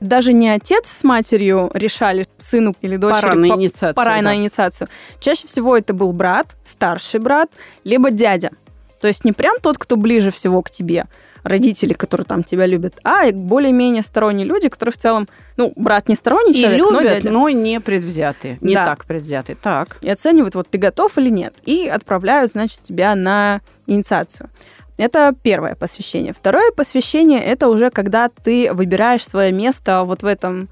даже 0.00 0.32
не 0.32 0.48
отец 0.48 0.88
с 0.88 1.04
матерью 1.04 1.70
решали 1.72 2.26
сыну 2.38 2.74
или 2.80 2.96
дочери 2.96 3.20
пора 3.20 3.34
на 3.36 3.46
инициацию. 3.46 3.94
Пора 3.94 4.16
да. 4.16 4.22
на 4.22 4.34
инициацию. 4.34 4.88
Чаще 5.20 5.46
всего 5.46 5.76
это 5.76 5.94
был 5.94 6.12
брат, 6.12 6.56
старший 6.64 7.20
брат, 7.20 7.48
либо 7.84 8.10
дядя. 8.10 8.50
То 9.00 9.06
есть 9.06 9.24
не 9.24 9.30
прям 9.30 9.60
тот, 9.60 9.78
кто 9.78 9.94
ближе 9.94 10.32
всего 10.32 10.62
к 10.62 10.70
тебе, 10.70 11.06
родители, 11.42 11.92
которые 11.92 12.24
там 12.24 12.44
тебя 12.44 12.66
любят, 12.66 12.98
а 13.04 13.30
более-менее 13.32 14.02
сторонние 14.02 14.46
люди, 14.46 14.68
которые 14.68 14.92
в 14.92 14.98
целом, 14.98 15.28
ну, 15.56 15.72
брат 15.76 16.08
не 16.08 16.14
сторонний 16.14 16.52
и 16.52 16.56
человек, 16.56 16.78
любят, 16.78 16.92
но, 16.92 17.08
дядя. 17.08 17.30
но 17.30 17.48
не 17.48 17.80
предвзятые, 17.80 18.58
не 18.60 18.74
да. 18.74 18.84
так 18.84 19.04
предвзятые. 19.04 19.56
Так. 19.60 19.98
И 20.00 20.08
оценивают, 20.08 20.54
вот 20.54 20.68
ты 20.68 20.78
готов 20.78 21.16
или 21.18 21.30
нет, 21.30 21.54
и 21.64 21.88
отправляют, 21.88 22.52
значит, 22.52 22.82
тебя 22.82 23.14
на 23.14 23.60
инициацию. 23.86 24.50
Это 24.98 25.34
первое 25.42 25.74
посвящение. 25.74 26.34
Второе 26.34 26.72
посвящение– 26.72 27.42
это 27.44 27.68
уже 27.68 27.90
когда 27.90 28.28
ты 28.28 28.72
выбираешь 28.72 29.26
свое 29.26 29.50
место 29.50 30.04
вот 30.04 30.22
в 30.22 30.26
этом 30.26 30.68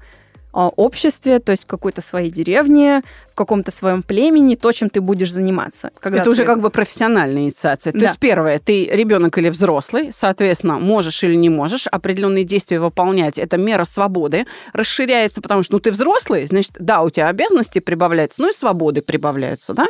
обществе, 0.51 1.39
то 1.39 1.51
есть 1.51 1.63
в 1.63 1.67
какой-то 1.67 2.01
своей 2.01 2.31
деревне, 2.31 3.03
в 3.31 3.35
каком-то 3.35 3.71
своем 3.71 4.03
племени, 4.03 4.55
то, 4.55 4.71
чем 4.71 4.89
ты 4.89 5.01
будешь 5.01 5.31
заниматься. 5.31 5.91
Когда 5.99 6.17
это 6.19 6.25
ты... 6.25 6.29
уже 6.31 6.45
как 6.45 6.61
бы 6.61 6.69
профессиональная 6.69 7.43
инициация. 7.43 7.93
Да. 7.93 7.99
То 7.99 8.05
есть 8.05 8.19
первое, 8.19 8.59
ты 8.59 8.85
ребенок 8.85 9.37
или 9.37 9.49
взрослый, 9.49 10.11
соответственно, 10.13 10.79
можешь 10.79 11.23
или 11.23 11.35
не 11.35 11.49
можешь 11.49 11.87
определенные 11.87 12.43
действия 12.45 12.79
выполнять. 12.79 13.37
Это 13.37 13.57
мера 13.57 13.85
свободы 13.85 14.45
расширяется, 14.73 15.41
потому 15.41 15.63
что 15.63 15.73
ну, 15.73 15.79
ты 15.79 15.91
взрослый, 15.91 16.47
значит, 16.47 16.73
да, 16.79 17.01
у 17.01 17.09
тебя 17.09 17.27
обязанности 17.27 17.79
прибавляются, 17.79 18.41
ну 18.41 18.49
и 18.49 18.53
свободы 18.53 19.01
прибавляются, 19.01 19.73
да? 19.73 19.87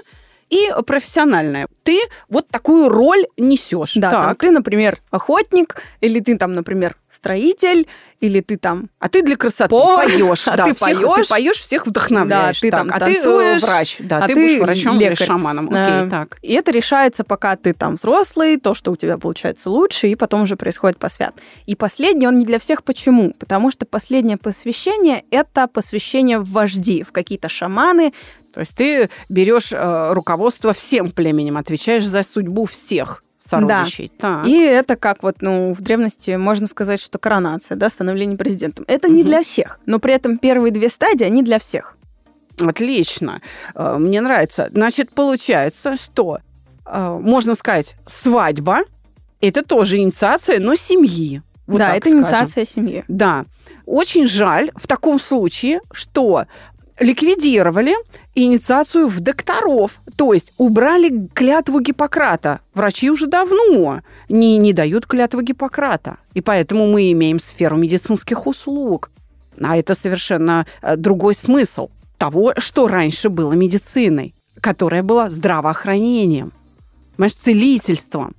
и 0.49 0.69
профессиональная. 0.85 1.67
Ты 1.83 2.01
вот 2.27 2.47
такую 2.49 2.89
роль 2.89 3.25
несешь. 3.37 3.93
Да, 3.95 4.09
так. 4.09 4.21
Там, 4.21 4.35
ты, 4.35 4.51
например, 4.51 4.97
охотник, 5.11 5.83
или 6.01 6.19
ты 6.19 6.37
там, 6.37 6.53
например, 6.55 6.95
строитель, 7.09 7.87
или 8.19 8.41
ты 8.41 8.57
там... 8.57 8.89
А 8.99 9.09
ты 9.09 9.21
для 9.21 9.35
красоты 9.35 9.69
поешь, 9.69 10.47
а 10.47 10.57
да, 10.57 10.65
ты 10.65 10.73
поешь, 10.73 11.15
ты 11.15 11.29
поешь, 11.29 11.57
всех 11.57 11.87
вдохновляешь. 11.87 12.59
Да, 12.59 12.61
ты 12.61 12.71
так, 12.71 12.79
там 12.79 12.91
а 12.93 12.99
танцуешь, 12.99 13.61
ты 13.61 13.67
врач, 13.67 13.97
да, 13.99 14.17
а 14.17 14.27
ты, 14.27 14.33
ты 14.33 14.41
будешь 14.41 14.59
врачом 14.59 14.99
лекарь. 14.99 15.13
или 15.13 15.27
шаманом. 15.27 15.69
Окей, 15.69 16.09
так. 16.09 16.37
И 16.41 16.53
это 16.53 16.71
решается, 16.71 17.23
пока 17.23 17.55
ты 17.55 17.73
там 17.73 17.95
взрослый, 17.95 18.57
то, 18.57 18.73
что 18.73 18.91
у 18.91 18.95
тебя 18.95 19.17
получается 19.17 19.69
лучше, 19.69 20.07
и 20.07 20.15
потом 20.15 20.43
уже 20.43 20.55
происходит 20.55 20.97
посвят. 20.97 21.35
И 21.65 21.75
последний, 21.75 22.27
он 22.27 22.37
не 22.37 22.45
для 22.45 22.59
всех. 22.59 22.83
Почему? 22.83 23.33
Потому 23.39 23.71
что 23.71 23.85
последнее 23.85 24.37
посвящение– 24.37 25.23
это 25.31 25.67
посвящение 25.67 26.39
в 26.39 26.49
вожди, 26.51 27.03
в 27.03 27.11
какие-то 27.11 27.49
шаманы, 27.49 28.13
то 28.53 28.61
есть 28.61 28.75
ты 28.75 29.09
берешь 29.29 29.71
э, 29.71 30.13
руководство 30.13 30.73
всем 30.73 31.11
племенем, 31.11 31.57
отвечаешь 31.57 32.05
за 32.05 32.23
судьбу 32.23 32.65
всех 32.65 33.23
сородичей. 33.49 34.11
Да. 34.19 34.43
И 34.45 34.57
это 34.57 34.95
как 34.95 35.23
вот, 35.23 35.37
ну, 35.41 35.73
в 35.73 35.81
древности 35.81 36.31
можно 36.31 36.67
сказать, 36.67 37.01
что 37.01 37.17
коронация, 37.17 37.75
да, 37.75 37.89
становление 37.89 38.37
президентом. 38.37 38.85
Это 38.87 39.07
угу. 39.07 39.15
не 39.15 39.23
для 39.23 39.41
всех, 39.41 39.79
но 39.85 39.99
при 39.99 40.13
этом 40.13 40.37
первые 40.37 40.71
две 40.71 40.89
стадии, 40.89 41.25
они 41.25 41.43
для 41.43 41.59
всех. 41.59 41.97
Отлично. 42.59 43.41
Э, 43.75 43.97
мне 43.97 44.21
нравится. 44.21 44.69
Значит, 44.71 45.11
получается, 45.11 45.97
что, 45.97 46.39
э, 46.85 47.19
можно 47.21 47.55
сказать, 47.55 47.95
свадьба– 48.05 48.79
это 49.41 49.63
тоже 49.63 49.97
инициация, 49.97 50.59
но 50.59 50.75
семьи. 50.75 51.41
Вот 51.67 51.77
да, 51.77 51.95
это 51.95 52.09
скажем. 52.09 52.19
инициация 52.19 52.65
семьи. 52.65 53.03
Да. 53.07 53.45
очень 53.85 54.27
жаль 54.27 54.71
в 54.75 54.87
таком 54.87 55.19
случае, 55.19 55.81
что 55.91 56.45
ликвидировали 56.99 57.93
инициацию 58.35 59.07
в 59.07 59.19
докторов, 59.19 59.99
то 60.15 60.33
есть 60.33 60.53
убрали 60.57 61.27
клятву 61.33 61.79
Гиппократа. 61.79 62.59
Врачи 62.73 63.09
уже 63.09 63.27
давно 63.27 64.01
не, 64.27 64.57
не 64.57 64.73
дают 64.73 65.05
клятву 65.05 65.41
Гиппократа, 65.41 66.17
и 66.33 66.41
поэтому 66.41 66.87
мы 66.91 67.11
имеем 67.11 67.39
сферу 67.39 67.77
медицинских 67.77 68.47
услуг. 68.47 69.11
А 69.61 69.77
это 69.77 69.95
совершенно 69.95 70.65
э, 70.81 70.95
другой 70.95 71.35
смысл 71.35 71.89
того, 72.17 72.53
что 72.57 72.87
раньше 72.87 73.29
было 73.29 73.53
медициной, 73.53 74.33
которая 74.61 75.03
была 75.03 75.29
здравоохранением, 75.29 76.53
понимаешь, 77.15 77.35
целительством. 77.35 78.35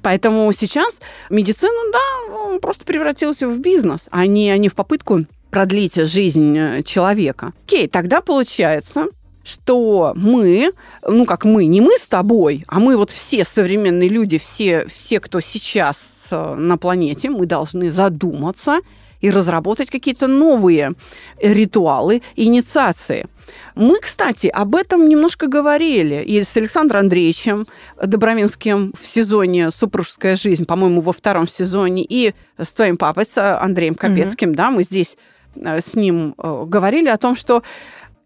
Поэтому 0.00 0.50
сейчас 0.52 1.00
медицина, 1.28 1.92
да, 1.92 2.58
просто 2.60 2.84
превратилась 2.84 3.42
в 3.42 3.58
бизнес, 3.58 4.06
а 4.10 4.26
не, 4.26 4.50
а 4.50 4.56
не 4.56 4.68
в 4.68 4.74
попытку 4.74 5.26
продлить 5.50 5.96
жизнь 5.96 6.56
э, 6.56 6.82
человека. 6.82 7.52
Окей, 7.64 7.88
тогда 7.88 8.20
получается, 8.20 9.06
что 9.44 10.12
мы, 10.14 10.72
ну 11.06 11.24
как 11.24 11.44
мы, 11.44 11.66
не 11.66 11.80
мы 11.80 11.96
с 11.98 12.06
тобой, 12.06 12.64
а 12.68 12.80
мы 12.80 12.96
вот 12.96 13.10
все 13.10 13.44
современные 13.44 14.08
люди, 14.08 14.38
все, 14.38 14.86
все 14.88 15.20
кто 15.20 15.40
сейчас 15.40 15.96
э, 16.30 16.54
на 16.54 16.76
планете, 16.76 17.30
мы 17.30 17.46
должны 17.46 17.90
задуматься 17.90 18.80
и 19.20 19.30
разработать 19.30 19.90
какие-то 19.90 20.26
новые 20.26 20.92
ритуалы, 21.40 22.22
инициации. 22.36 23.26
Мы, 23.74 23.98
кстати, 24.00 24.46
об 24.48 24.76
этом 24.76 25.08
немножко 25.08 25.46
говорили 25.46 26.22
и 26.22 26.42
с 26.42 26.56
Александром 26.56 27.02
Андреевичем 27.02 27.66
Добровинским 28.00 28.92
в 29.00 29.06
сезоне 29.06 29.70
«Супружеская 29.70 30.36
жизнь», 30.36 30.66
по-моему, 30.66 31.00
во 31.00 31.12
втором 31.12 31.48
сезоне, 31.48 32.04
и 32.08 32.34
с 32.58 32.68
твоим 32.72 32.96
папой, 32.96 33.24
с 33.24 33.58
Андреем 33.60 33.94
Капецким, 33.94 34.50
mm-hmm. 34.50 34.56
да, 34.56 34.70
мы 34.70 34.82
здесь 34.82 35.16
э, 35.16 35.37
с 35.64 35.94
ним 35.94 36.34
э, 36.38 36.64
говорили 36.66 37.08
о 37.08 37.18
том, 37.18 37.36
что 37.36 37.62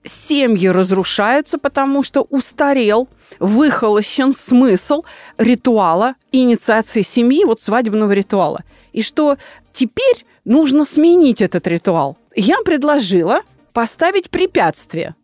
семьи 0.05 0.69
разрушаются, 0.69 1.59
потому 1.59 2.03
что 2.03 2.23
устарел, 2.23 3.09
выхолощен 3.39 4.35
смысл 4.35 5.05
ритуала 5.39 6.15
инициации 6.33 7.03
семьи, 7.03 7.45
вот 7.45 7.61
свадебного 7.61 8.13
ритуала. 8.13 8.63
И 8.93 9.03
что 9.03 9.37
теперь 9.73 10.27
нужно 10.45 10.85
сменить 10.85 11.41
этот 11.41 11.67
ритуал. 11.67 12.17
Я 12.35 12.57
предложила 12.65 13.41
поставить 13.73 14.31
препятствие 14.31 15.15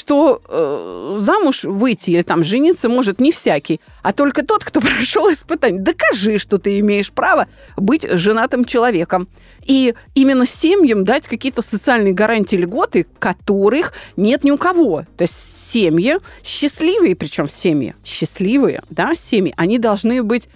что 0.00 0.40
э, 0.48 1.16
замуж 1.20 1.64
выйти 1.64 2.10
или 2.10 2.22
там 2.22 2.42
жениться 2.42 2.88
может 2.88 3.20
не 3.20 3.32
всякий, 3.32 3.80
а 4.02 4.14
только 4.14 4.42
тот, 4.42 4.64
кто 4.64 4.80
прошел 4.80 5.30
испытание. 5.30 5.82
Докажи, 5.82 6.38
что 6.38 6.56
ты 6.56 6.78
имеешь 6.80 7.12
право 7.12 7.48
быть 7.76 8.06
женатым 8.10 8.64
человеком. 8.64 9.28
И 9.66 9.94
именно 10.14 10.46
семьям 10.46 11.04
дать 11.04 11.28
какие-то 11.28 11.60
социальные 11.60 12.14
гарантии 12.14 12.56
льготы, 12.56 13.06
которых 13.18 13.92
нет 14.16 14.42
ни 14.42 14.50
у 14.50 14.56
кого. 14.56 15.04
То 15.18 15.22
есть 15.22 15.70
семьи 15.70 16.16
счастливые, 16.42 17.14
причем 17.14 17.50
семьи 17.50 17.94
счастливые, 18.02 18.82
да, 18.88 19.14
семьи, 19.14 19.52
они 19.58 19.78
должны 19.78 20.22
быть 20.22 20.48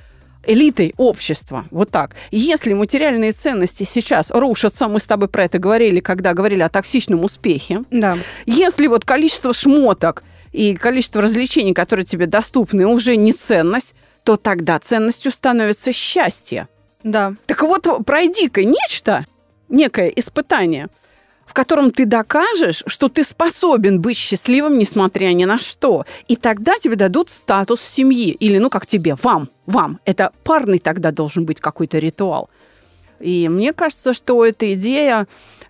элитой 0.47 0.95
общества. 0.97 1.67
Вот 1.71 1.91
так. 1.91 2.15
Если 2.31 2.73
материальные 2.73 3.33
ценности 3.33 3.87
сейчас 3.91 4.31
рушатся, 4.31 4.89
мы 4.89 5.01
с 5.01 5.05
тобой 5.05 5.29
про 5.29 5.45
это 5.45 5.59
говорили, 5.59 6.01
когда 6.01 6.35
говорили 6.35 6.63
о 6.63 6.69
токсичном 6.69 7.25
успехе. 7.25 7.83
Да. 7.91 8.19
Если 8.47 8.87
вот 8.87 9.05
количество 9.05 9.55
шмоток 9.55 10.25
и 10.53 10.75
количество 10.75 11.23
развлечений, 11.23 11.75
которые 11.75 12.05
тебе 12.05 12.27
доступны, 12.27 12.87
уже 12.87 13.17
не 13.17 13.33
ценность, 13.33 13.95
то 14.23 14.37
тогда 14.37 14.79
ценностью 14.79 15.33
становится 15.33 15.93
счастье. 15.93 16.69
Да. 17.03 17.35
Так 17.47 17.63
вот, 17.63 17.87
пройди-ка 18.07 18.65
нечто, 18.65 19.27
некое 19.69 20.09
испытание– 20.09 20.89
котором 21.55 21.93
ты 21.93 22.05
докажешь, 22.05 22.83
что 22.87 23.09
ты 23.09 23.25
способен 23.25 24.01
быть 24.01 24.17
счастливым, 24.19 24.77
несмотря 24.77 25.29
ни 25.29 25.45
на 25.45 25.59
что. 25.59 26.05
И 26.29 26.37
тогда 26.37 26.75
тебе 26.83 26.97
дадут 26.97 27.31
статус 27.31 27.81
семьи. 27.81 28.31
Или, 28.33 28.59
ну, 28.59 28.69
как 28.69 28.87
тебе, 28.87 29.17
вам, 29.23 29.49
вам. 29.65 30.01
Это 30.05 30.33
парный 30.43 30.81
тогда 30.81 31.13
должен 31.13 31.47
быть 31.47 31.61
какой-то 31.61 31.99
ритуал. 31.99 32.51
И 33.21 33.49
мне 33.49 33.73
кажется, 33.73 34.13
что 34.13 34.45
эта 34.45 34.75
идея 34.75 35.27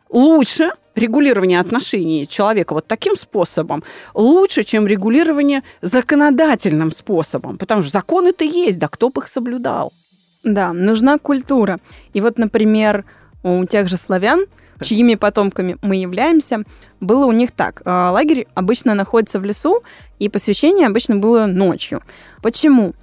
лучше 0.08 0.70
регулирование 0.94 1.60
отношений 1.60 2.26
человека 2.26 2.72
вот 2.72 2.86
таким 2.86 3.16
способом 3.16 3.84
лучше, 4.14 4.64
чем 4.64 4.86
регулирование 4.86 5.62
законодательным 5.82 6.92
способом. 6.92 7.58
Потому 7.58 7.82
что 7.82 7.92
законы-то 7.92 8.44
есть, 8.44 8.78
да 8.78 8.88
кто 8.88 9.10
бы 9.10 9.20
их 9.20 9.28
соблюдал? 9.28 9.92
Да, 10.44 10.72
нужна 10.72 11.18
культура. 11.18 11.78
И 12.14 12.22
вот, 12.22 12.38
например, 12.38 13.04
у 13.42 13.64
тех 13.66 13.88
же 13.88 13.98
славян– 13.98 14.46
чьими 14.84 15.14
потомками 15.14 15.76
мы 15.82 15.96
являемся, 15.96 16.62
было 17.00 17.26
у 17.26 17.32
них 17.32 17.50
так. 17.52 17.82
А, 17.84 18.10
лагерь 18.10 18.46
обычно 18.54 18.94
находится 18.94 19.38
в 19.38 19.44
лесу, 19.44 19.82
и 20.18 20.28
посвящение 20.28 20.86
обычно 20.86 21.16
было 21.16 21.46
ночью. 21.46 22.02
Почему? 22.42 22.94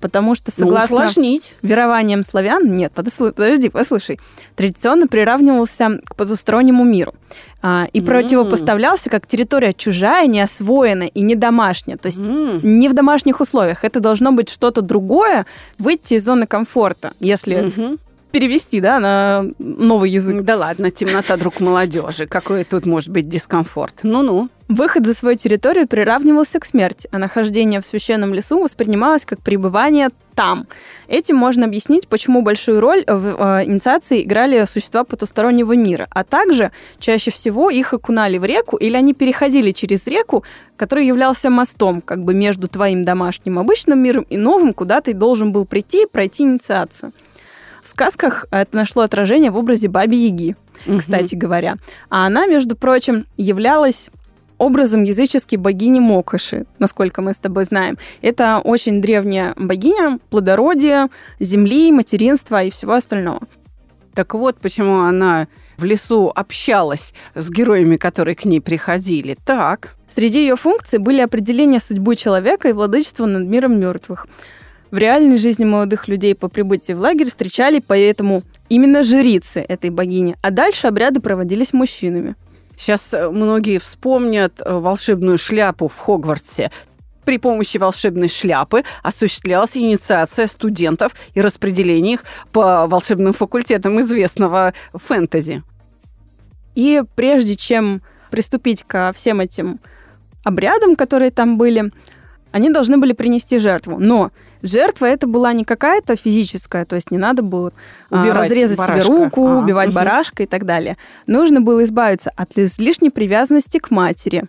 Потому 0.00 0.34
что 0.34 0.52
ну, 0.58 0.66
согласно 0.66 0.98
ну, 1.16 1.40
верованиям 1.62 2.22
славян, 2.22 2.74
нет, 2.74 2.92
подожди, 2.92 3.70
послушай, 3.70 4.20
традиционно 4.54 5.06
приравнивался 5.06 6.00
к 6.04 6.14
потустороннему 6.14 6.84
миру 6.84 7.14
а, 7.62 7.86
и 7.92 8.00
mm. 8.00 8.04
противопоставлялся 8.04 9.08
как 9.08 9.26
территория 9.26 9.72
чужая, 9.72 10.26
неосвоенная 10.26 11.06
и 11.08 11.22
не 11.22 11.34
домашняя. 11.34 11.96
То 11.96 12.06
есть 12.06 12.18
mm. 12.18 12.60
не 12.62 12.90
в 12.90 12.94
домашних 12.94 13.40
условиях. 13.40 13.84
Это 13.84 14.00
должно 14.00 14.32
быть 14.32 14.50
что-то 14.50 14.82
другое, 14.82 15.46
выйти 15.78 16.14
из 16.14 16.24
зоны 16.24 16.46
комфорта, 16.46 17.12
если 17.18 17.56
mm-hmm 17.56 17.98
перевести, 18.36 18.80
да, 18.80 19.00
на 19.00 19.46
новый 19.58 20.10
язык. 20.10 20.42
Да 20.42 20.56
ладно, 20.56 20.90
темнота 20.90 21.38
друг 21.38 21.58
молодежи. 21.60 22.26
Какой 22.26 22.64
тут 22.64 22.84
может 22.84 23.08
быть 23.08 23.30
дискомфорт? 23.30 24.00
Ну-ну. 24.02 24.50
Выход 24.68 25.06
за 25.06 25.14
свою 25.14 25.38
территорию 25.38 25.88
приравнивался 25.88 26.60
к 26.60 26.66
смерти, 26.66 27.08
а 27.12 27.18
нахождение 27.18 27.80
в 27.80 27.86
священном 27.86 28.34
лесу 28.34 28.60
воспринималось 28.60 29.24
как 29.24 29.40
пребывание 29.40 30.10
там. 30.34 30.66
Этим 31.08 31.36
можно 31.36 31.64
объяснить, 31.64 32.08
почему 32.08 32.42
большую 32.42 32.80
роль 32.80 33.04
в 33.06 33.60
э, 33.60 33.64
инициации 33.64 34.22
играли 34.22 34.66
существа 34.66 35.04
потустороннего 35.04 35.74
мира, 35.74 36.06
а 36.10 36.22
также 36.22 36.72
чаще 36.98 37.30
всего 37.30 37.70
их 37.70 37.94
окунали 37.94 38.36
в 38.36 38.44
реку 38.44 38.76
или 38.76 38.96
они 38.96 39.14
переходили 39.14 39.70
через 39.70 40.06
реку, 40.06 40.44
который 40.76 41.06
являлся 41.06 41.48
мостом 41.48 42.02
как 42.02 42.22
бы 42.22 42.34
между 42.34 42.68
твоим 42.68 43.02
домашним 43.02 43.58
обычным 43.58 43.98
миром 44.00 44.26
и 44.28 44.36
новым, 44.36 44.74
куда 44.74 45.00
ты 45.00 45.14
должен 45.14 45.52
был 45.52 45.64
прийти 45.64 46.02
и 46.02 46.06
пройти 46.06 46.42
инициацию. 46.42 47.12
В 47.86 47.88
сказках 47.88 48.46
это 48.50 48.74
нашло 48.74 49.04
отражение 49.04 49.52
в 49.52 49.56
образе 49.56 49.86
Баби 49.86 50.16
Яги, 50.16 50.56
угу. 50.86 50.98
кстати 50.98 51.36
говоря. 51.36 51.76
А 52.10 52.26
она, 52.26 52.46
между 52.46 52.74
прочим, 52.74 53.26
являлась 53.36 54.10
образом 54.58 55.04
языческой 55.04 55.56
богини 55.56 56.00
Мокоши, 56.00 56.66
насколько 56.80 57.22
мы 57.22 57.32
с 57.32 57.36
тобой 57.36 57.64
знаем. 57.64 57.96
Это 58.22 58.58
очень 58.58 59.00
древняя 59.00 59.54
богиня 59.56 60.18
плодородия, 60.30 61.10
земли, 61.38 61.92
материнства 61.92 62.60
и 62.64 62.72
всего 62.72 62.94
остального. 62.94 63.42
Так 64.14 64.34
вот, 64.34 64.56
почему 64.56 65.02
она 65.02 65.46
в 65.76 65.84
лесу 65.84 66.32
общалась 66.34 67.14
с 67.36 67.48
героями, 67.50 67.98
которые 67.98 68.34
к 68.34 68.44
ней 68.44 68.60
приходили. 68.60 69.36
Так. 69.44 69.94
Среди 70.08 70.40
ее 70.40 70.56
функций 70.56 70.98
были 70.98 71.20
определение 71.20 71.78
судьбы 71.78 72.16
человека 72.16 72.68
и 72.68 72.72
владычество 72.72 73.26
над 73.26 73.46
миром 73.46 73.78
мертвых. 73.78 74.26
В 74.90 74.98
реальной 74.98 75.36
жизни 75.36 75.64
молодых 75.64 76.06
людей 76.06 76.34
по 76.34 76.48
прибытии 76.48 76.92
в 76.92 77.00
лагерь 77.00 77.28
встречали 77.28 77.82
поэтому 77.84 78.42
именно 78.68 79.02
жрицы 79.02 79.60
этой 79.60 79.90
богини, 79.90 80.36
а 80.42 80.50
дальше 80.50 80.86
обряды 80.86 81.20
проводились 81.20 81.72
мужчинами. 81.72 82.36
Сейчас 82.76 83.12
э, 83.12 83.28
многие 83.30 83.78
вспомнят 83.78 84.60
э, 84.60 84.72
волшебную 84.72 85.38
шляпу 85.38 85.88
в 85.88 85.96
Хогвартсе. 85.96 86.70
При 87.24 87.38
помощи 87.38 87.78
волшебной 87.78 88.28
шляпы 88.28 88.84
осуществлялась 89.02 89.76
инициация 89.76 90.46
студентов 90.46 91.12
и 91.34 91.40
распределение 91.40 92.14
их 92.14 92.24
по 92.52 92.86
волшебным 92.86 93.32
факультетам 93.32 94.00
известного 94.00 94.74
фэнтези. 94.92 95.64
И 96.76 97.02
прежде 97.16 97.56
чем 97.56 98.02
приступить 98.30 98.84
ко 98.84 99.12
всем 99.12 99.40
этим 99.40 99.80
обрядам, 100.44 100.94
которые 100.94 101.32
там 101.32 101.58
были, 101.58 101.90
они 102.52 102.70
должны 102.70 102.98
были 102.98 103.12
принести 103.12 103.58
жертву. 103.58 103.98
Но 103.98 104.30
Жертва 104.62 105.06
это 105.06 105.26
была 105.26 105.52
не 105.52 105.64
какая-то 105.64 106.16
физическая, 106.16 106.84
то 106.84 106.96
есть 106.96 107.10
не 107.10 107.18
надо 107.18 107.42
было 107.42 107.72
а, 108.10 108.22
убивать 108.22 108.50
разрезать 108.50 108.78
барашка. 108.78 109.04
себе 109.04 109.16
руку, 109.16 109.46
а, 109.46 109.58
убивать 109.58 109.88
угу. 109.88 109.96
барашка 109.96 110.42
и 110.42 110.46
так 110.46 110.64
далее. 110.64 110.96
Нужно 111.26 111.60
было 111.60 111.84
избавиться 111.84 112.32
от 112.36 112.56
излишней 112.58 113.10
привязанности 113.10 113.78
к 113.78 113.90
матери. 113.90 114.44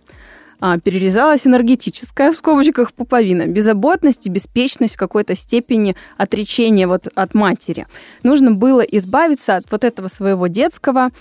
А, 0.59 0.79
перерезалась 0.79 1.45
энергетическая, 1.45 2.31
в 2.31 2.35
скобочках, 2.35 2.91
пуповина, 2.91 3.45
беззаботность 3.45 4.25
и 4.25 4.29
беспечность 4.29 4.95
в 4.95 4.99
какой-то 4.99 5.35
степени 5.35 5.95
отречения 6.17 6.87
вот 6.87 7.07
от 7.13 7.35
матери. 7.35 7.85
Нужно 8.23 8.51
было 8.51 8.81
избавиться 8.81 9.57
от 9.57 9.71
вот 9.71 9.83
этого 9.83 10.07
своего 10.07 10.47
детского 10.47 11.11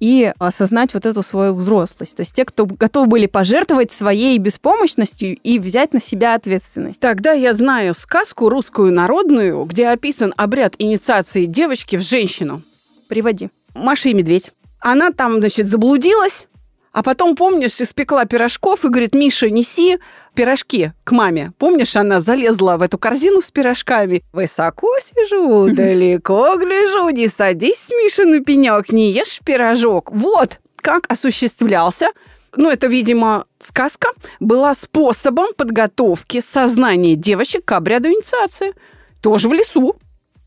и 0.00 0.32
осознать 0.38 0.94
вот 0.94 1.06
эту 1.06 1.22
свою 1.22 1.54
взрослость. 1.54 2.16
То 2.16 2.22
есть 2.22 2.34
те, 2.34 2.44
кто 2.44 2.66
готовы 2.66 3.06
были 3.06 3.26
пожертвовать 3.26 3.92
своей 3.92 4.38
беспомощностью 4.38 5.36
и 5.36 5.58
взять 5.58 5.92
на 5.92 6.00
себя 6.00 6.34
ответственность. 6.34 6.98
Тогда 6.98 7.32
я 7.32 7.54
знаю 7.54 7.94
сказку 7.94 8.48
русскую 8.48 8.92
народную, 8.92 9.62
где 9.64 9.88
описан 9.88 10.34
обряд 10.36 10.74
инициации 10.78 11.44
девочки 11.44 11.96
в 11.96 12.00
женщину. 12.00 12.62
Приводи. 13.08 13.50
Маша 13.74 14.08
и 14.08 14.14
медведь. 14.14 14.52
Она 14.80 15.12
там, 15.12 15.38
значит, 15.38 15.68
заблудилась, 15.68 16.46
а 16.92 17.02
потом, 17.02 17.36
помнишь, 17.36 17.80
испекла 17.80 18.24
пирожков 18.24 18.84
и 18.84 18.88
говорит, 18.88 19.14
Миша, 19.14 19.48
неси 19.50 19.98
пирожки 20.34 20.92
к 21.04 21.12
маме. 21.12 21.52
Помнишь, 21.58 21.96
она 21.96 22.20
залезла 22.20 22.76
в 22.76 22.82
эту 22.82 22.98
корзину 22.98 23.42
с 23.42 23.50
пирожками. 23.50 24.22
Высоко 24.32 24.88
сижу, 25.00 25.68
далеко 25.74 26.56
гляжу, 26.56 27.10
не 27.10 27.28
садись, 27.28 27.90
Миша, 27.90 28.24
на 28.24 28.40
пенек, 28.40 28.92
не 28.92 29.10
ешь 29.12 29.40
пирожок. 29.44 30.10
Вот 30.12 30.60
как 30.76 31.04
осуществлялся 31.08 32.08
ну, 32.56 32.70
это, 32.70 32.88
видимо, 32.88 33.46
сказка, 33.60 34.08
была 34.40 34.74
способом 34.74 35.52
подготовки 35.56 36.40
сознания 36.40 37.14
девочек 37.14 37.64
к 37.64 37.72
обряду 37.72 38.08
инициации. 38.08 38.74
Тоже 39.20 39.48
в 39.48 39.52
лесу. 39.52 39.96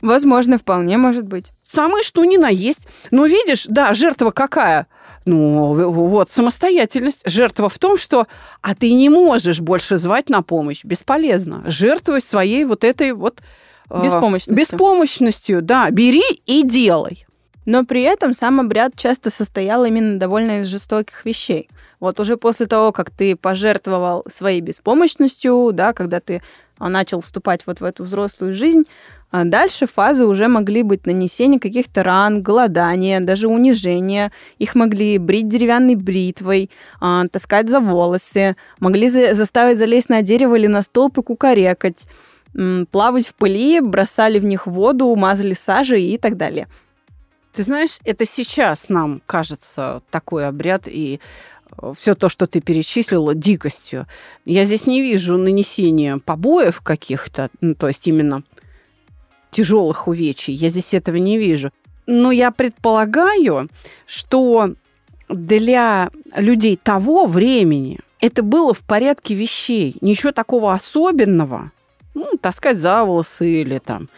Возможно, 0.01 0.58
вполне 0.58 0.97
может 0.97 1.25
быть. 1.25 1.51
Самое 1.65 2.03
что 2.03 2.25
ни 2.25 2.36
на 2.36 2.49
есть. 2.49 2.88
Но 3.12 3.25
видишь, 3.25 3.65
да, 3.67 3.93
жертва 3.93 4.32
какая? 4.32 4.88
Ну, 5.25 5.73
вот, 5.91 6.29
самостоятельность. 6.29 7.21
Жертва 7.25 7.69
в 7.69 7.79
том, 7.79 7.97
что 7.97 8.27
а 8.62 8.75
ты 8.75 8.91
не 8.93 9.09
можешь 9.09 9.59
больше 9.59 9.97
звать 9.97 10.29
на 10.29 10.41
помощь. 10.41 10.83
Бесполезно. 10.83 11.63
Жертвуй 11.65 12.21
своей 12.21 12.65
вот 12.65 12.83
этой 12.83 13.13
вот... 13.13 13.41
Э, 13.89 14.03
беспомощностью. 14.03 14.55
Беспомощностью, 14.55 15.62
да. 15.62 15.89
Бери 15.91 16.23
и 16.45 16.63
делай. 16.63 17.25
Но 17.65 17.86
при 17.86 18.01
этом 18.01 18.33
сам 18.33 18.59
обряд 18.59 18.95
часто 18.97 19.29
состоял 19.29 19.86
именно 19.86 20.19
довольно 20.19 20.59
из 20.59 20.67
жестоких 20.67 21.23
вещей. 21.23 21.69
Вот 22.04 22.20
уже 22.20 22.36
после 22.36 22.66
того, 22.66 22.92
как 22.92 23.12
ты 23.12 23.34
пожертвовал 23.34 24.26
своей 24.30 24.60
беспомощностью, 24.60 25.70
да, 25.72 25.94
когда 25.94 26.20
ты 26.20 26.42
а, 26.78 26.89
начал 26.89 27.22
вступать 27.22 27.66
вот 27.66 27.80
в 27.80 27.84
эту 27.86 28.04
взрослую 28.04 28.54
жизнь, 28.54 28.84
а 29.32 29.46
дальше 29.46 29.88
фазы 29.88 30.26
уже 30.26 30.50
могли 30.50 30.84
быть 30.84 31.06
нанесение 31.06 31.62
каких-то 31.62 32.04
ран, 32.04 32.42
голодания, 32.42 33.22
даже 33.22 33.48
унижения. 33.48 34.34
Их 34.60 34.76
могли 34.76 35.18
брить 35.18 35.48
деревянной 35.48 35.96
бритвой, 35.96 36.70
а, 37.00 37.26
таскать 37.30 37.70
за 37.70 37.80
волосы, 37.80 38.58
могли 38.82 39.08
заставить 39.34 39.78
залезть 39.78 40.10
на 40.10 40.24
дерево 40.24 40.56
или 40.56 40.68
на 40.68 40.82
столб 40.82 41.20
и 41.20 41.22
кукарекать, 41.22 42.10
плавать 42.92 43.28
в 43.28 43.34
пыли, 43.34 43.80
бросали 43.80 44.39
в 44.39 44.44
них 44.44 44.68
воду, 44.68 45.16
мазали 45.16 45.54
сажей 45.54 46.04
и 46.04 46.18
так 46.18 46.36
далее. 46.36 46.68
Ты 47.54 47.62
знаешь, 47.62 48.00
это 48.04 48.26
сейчас 48.26 48.89
нам 48.89 49.22
кажется 49.28 50.02
такой 50.10 50.48
обряд, 50.48 50.88
и 50.88 51.20
все 51.97 52.15
то, 52.15 52.29
что 52.29 52.47
ты 52.47 52.62
перечислила, 52.62 53.36
дикостью. 53.36 54.07
Я 54.45 54.65
здесь 54.65 54.86
не 54.86 55.01
вижу 55.01 55.38
нанесения 55.38 56.17
побоев 56.17 56.81
каких-то, 56.81 57.49
ну, 57.62 57.75
то 57.75 57.88
есть 57.88 58.07
именно 58.07 58.43
тяжелых 59.51 60.07
увечий. 60.07 60.53
Я 60.53 60.69
здесь 60.69 60.93
этого 60.93 61.17
не 61.17 61.38
вижу. 61.38 61.71
Но 62.05 62.31
я 62.31 62.51
предполагаю, 62.51 63.69
что 64.05 64.73
для 65.29 66.09
людей 66.36 66.77
того 66.81 67.25
времени 67.25 67.99
это 68.19 68.43
было 68.43 68.73
в 68.73 68.81
порядке 68.81 69.36
вещей. 69.36 69.95
Ничего 70.01 70.31
такого 70.31 70.73
особенного. 70.73 71.71
Ну, 72.13 72.31
таскать 72.39 72.77
за 72.77 73.03
волосы 73.03 73.62
или 73.62 73.79
там 73.79 74.09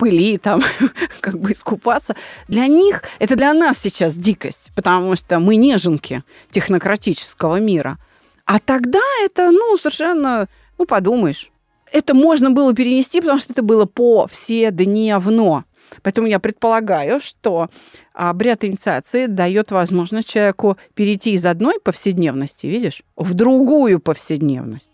пыли 0.00 0.38
там 0.38 0.62
как 1.20 1.38
бы 1.38 1.52
искупаться. 1.52 2.16
Для 2.48 2.66
них, 2.66 3.02
это 3.18 3.36
для 3.36 3.52
нас 3.52 3.78
сейчас 3.78 4.14
дикость, 4.14 4.72
потому 4.74 5.14
что 5.14 5.38
мы 5.38 5.56
неженки 5.56 6.24
технократического 6.50 7.60
мира. 7.60 7.98
А 8.46 8.58
тогда 8.58 9.02
это, 9.22 9.50
ну, 9.50 9.76
совершенно, 9.76 10.48
ну, 10.78 10.86
подумаешь, 10.86 11.50
это 11.92 12.14
можно 12.14 12.50
было 12.50 12.74
перенести, 12.74 13.20
потому 13.20 13.38
что 13.38 13.52
это 13.52 13.62
было 13.62 13.84
повседневно. 13.84 15.64
Поэтому 16.02 16.28
я 16.28 16.38
предполагаю, 16.38 17.20
что 17.20 17.68
обряд 18.14 18.64
инициации 18.64 19.26
дает 19.26 19.70
возможность 19.70 20.28
человеку 20.28 20.78
перейти 20.94 21.32
из 21.32 21.44
одной 21.44 21.78
повседневности, 21.78 22.66
видишь, 22.66 23.02
в 23.16 23.34
другую 23.34 24.00
повседневность. 24.00 24.90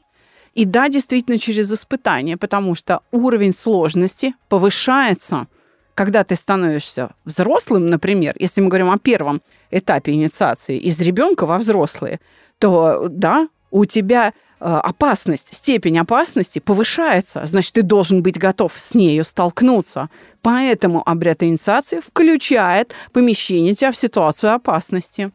И 0.57 0.65
да, 0.65 0.89
действительно, 0.89 1.39
через 1.39 1.73
испытание, 1.73 2.37
потому 2.37 2.75
что 2.75 3.01
уровень 3.13 3.53
сложности 3.53 4.35
повышается, 4.49 5.47
когда 5.95 6.25
ты 6.25 6.35
становишься 6.35 7.11
взрослым, 7.25 7.87
например, 7.87 8.35
если 8.39 8.61
мы 8.61 8.69
говорим 8.69 8.91
о 8.91 8.99
первом 8.99 9.43
этапе 9.71 10.13
инициации 10.13 10.79
из 10.79 11.01
ребенка 11.01 11.47
во 11.47 11.59
взрослые, 11.59 12.21
то 12.59 13.07
да, 13.09 13.49
у 13.71 13.85
тебя 13.85 14.33
Э, 14.59 14.81
опасность, 14.83 15.55
степень 15.55 15.99
опасности 15.99 16.61
повышается, 16.61 17.45
значит, 17.45 17.75
ты 17.75 17.83
должен 17.83 18.23
быть 18.23 18.39
готов 18.39 18.73
с 18.77 18.95
нею 18.95 19.23
столкнуться. 19.23 20.09
Поэтому 20.41 21.03
обряд 21.05 21.43
инициации 21.43 22.01
включает 22.01 22.95
помещение 23.13 23.75
тебя 23.75 23.93
в 23.93 23.99
ситуацию 23.99 24.55
опасности. 24.55 25.31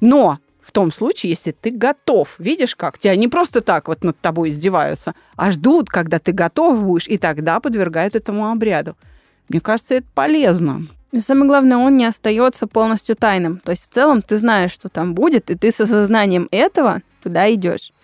Но 0.00 0.38
в 0.68 0.70
том 0.70 0.92
случае, 0.92 1.30
если 1.30 1.52
ты 1.52 1.70
готов, 1.70 2.34
видишь 2.38 2.76
как, 2.76 2.98
тебя 2.98 3.16
не 3.16 3.26
просто 3.26 3.62
так 3.62 3.88
вот 3.88 4.04
над 4.04 4.20
тобой 4.20 4.50
издеваются, 4.50 5.14
а 5.34 5.50
ждут, 5.50 5.88
когда 5.88 6.18
ты 6.18 6.32
готов 6.32 6.82
будешь, 6.82 7.08
и 7.08 7.16
тогда 7.16 7.58
подвергают 7.58 8.14
этому 8.14 8.50
обряду. 8.50 8.94
Мне 9.48 9.62
кажется, 9.62 9.94
это 9.94 10.06
полезно. 10.12 10.86
И 11.10 11.20
самое 11.20 11.46
главное, 11.46 11.78
он 11.78 11.96
не 11.96 12.04
остается 12.04 12.66
полностью 12.66 13.16
тайным. 13.16 13.60
То 13.64 13.70
есть 13.70 13.88
в 13.88 13.94
целом 13.94 14.20
ты 14.20 14.36
знаешь, 14.36 14.70
что 14.70 14.90
там 14.90 15.14
будет, 15.14 15.48
и 15.48 15.54
ты 15.54 15.72
с 15.72 15.80
осознанием 15.80 16.48
этого 16.50 17.00
туда 17.22 17.50
идешь. 17.50 17.94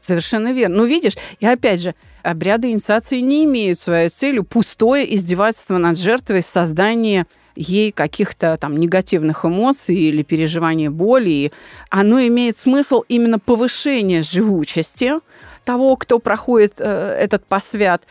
Совершенно 0.00 0.54
верно. 0.54 0.76
Ну, 0.78 0.84
видишь, 0.86 1.18
и 1.38 1.44
опять 1.44 1.82
же, 1.82 1.94
обряды 2.22 2.70
инициации 2.70 3.20
не 3.20 3.44
имеют 3.44 3.78
своей 3.78 4.08
целью 4.08 4.44
пустое 4.44 5.14
издевательство 5.14 5.76
над 5.76 5.98
жертвой, 5.98 6.42
создание 6.42 7.26
ей 7.58 7.90
каких-то 7.90 8.56
там 8.56 8.76
негативных 8.76 9.44
эмоций 9.44 9.96
или 9.96 10.22
переживания 10.22 10.90
боли. 10.90 11.30
И 11.30 11.52
оно 11.90 12.20
имеет 12.20 12.56
смысл 12.56 13.02
именно 13.08 13.38
повышения 13.38 14.22
живучести 14.22 15.14
того, 15.64 15.96
кто 15.96 16.18
проходит 16.20 16.74
э, 16.78 17.18
этот 17.20 17.44
посвят, 17.44 18.04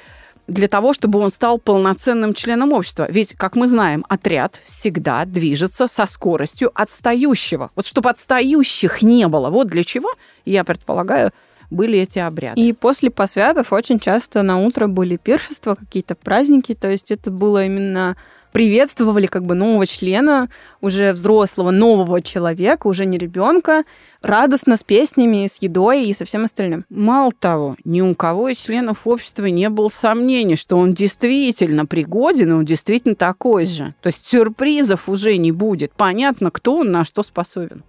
для 0.47 0.67
того, 0.67 0.93
чтобы 0.93 1.19
он 1.19 1.29
стал 1.29 1.59
полноценным 1.59 2.33
членом 2.33 2.71
общества. 2.71 3.07
Ведь, 3.09 3.33
как 3.35 3.55
мы 3.55 3.67
знаем, 3.67 4.05
отряд 4.07 4.59
всегда 4.65 5.25
движется 5.25 5.87
со 5.87 6.05
скоростью 6.05 6.71
отстающего. 6.73 7.69
Вот 7.75 7.85
чтобы 7.85 8.09
отстающих 8.09 9.01
не 9.01 9.27
было. 9.27 9.49
Вот 9.49 9.67
для 9.67 9.83
чего, 9.83 10.09
я 10.45 10.63
предполагаю, 10.63 11.31
были 11.69 11.99
эти 11.99 12.19
обряды. 12.19 12.61
И 12.61 12.71
после 12.71 13.09
посвятов 13.09 13.73
очень 13.73 13.99
часто 13.99 14.41
на 14.41 14.57
утро 14.57 14.87
были 14.87 15.17
пиршества, 15.17 15.75
какие-то 15.75 16.15
праздники, 16.15 16.73
то 16.73 16.89
есть 16.89 17.11
это 17.11 17.29
было 17.29 17.65
именно 17.65 18.15
приветствовали 18.57 19.27
как 19.27 19.45
бы 19.45 19.53
нового 19.53 19.85
члена, 19.85 20.49
уже 20.81 21.13
взрослого, 21.13 21.69
нового 21.69 22.23
человека, 22.23 22.87
уже 22.87 23.05
не 23.05 23.19
ребенка, 23.19 23.83
радостно 24.23 24.77
с 24.77 24.83
песнями, 24.83 25.47
с 25.47 25.61
едой 25.61 26.05
и 26.05 26.13
со 26.15 26.25
всем 26.25 26.45
остальным. 26.45 26.83
Мало 26.89 27.31
того, 27.31 27.75
ни 27.83 28.01
у 28.01 28.15
кого 28.15 28.49
из 28.49 28.57
членов 28.57 29.05
общества 29.05 29.45
не 29.45 29.69
было 29.69 29.89
сомнений, 29.89 30.55
что 30.55 30.75
он 30.75 30.95
действительно 30.95 31.85
пригоден, 31.85 32.49
и 32.49 32.53
он 32.53 32.65
действительно 32.65 33.13
такой 33.13 33.67
же. 33.67 33.93
То 34.01 34.07
есть 34.07 34.25
сюрпризов 34.27 35.07
уже 35.07 35.37
не 35.37 35.51
будет. 35.51 35.91
Понятно, 35.95 36.49
кто 36.49 36.77
он 36.77 36.91
на 36.91 37.05
что 37.05 37.21
способен. 37.21 37.83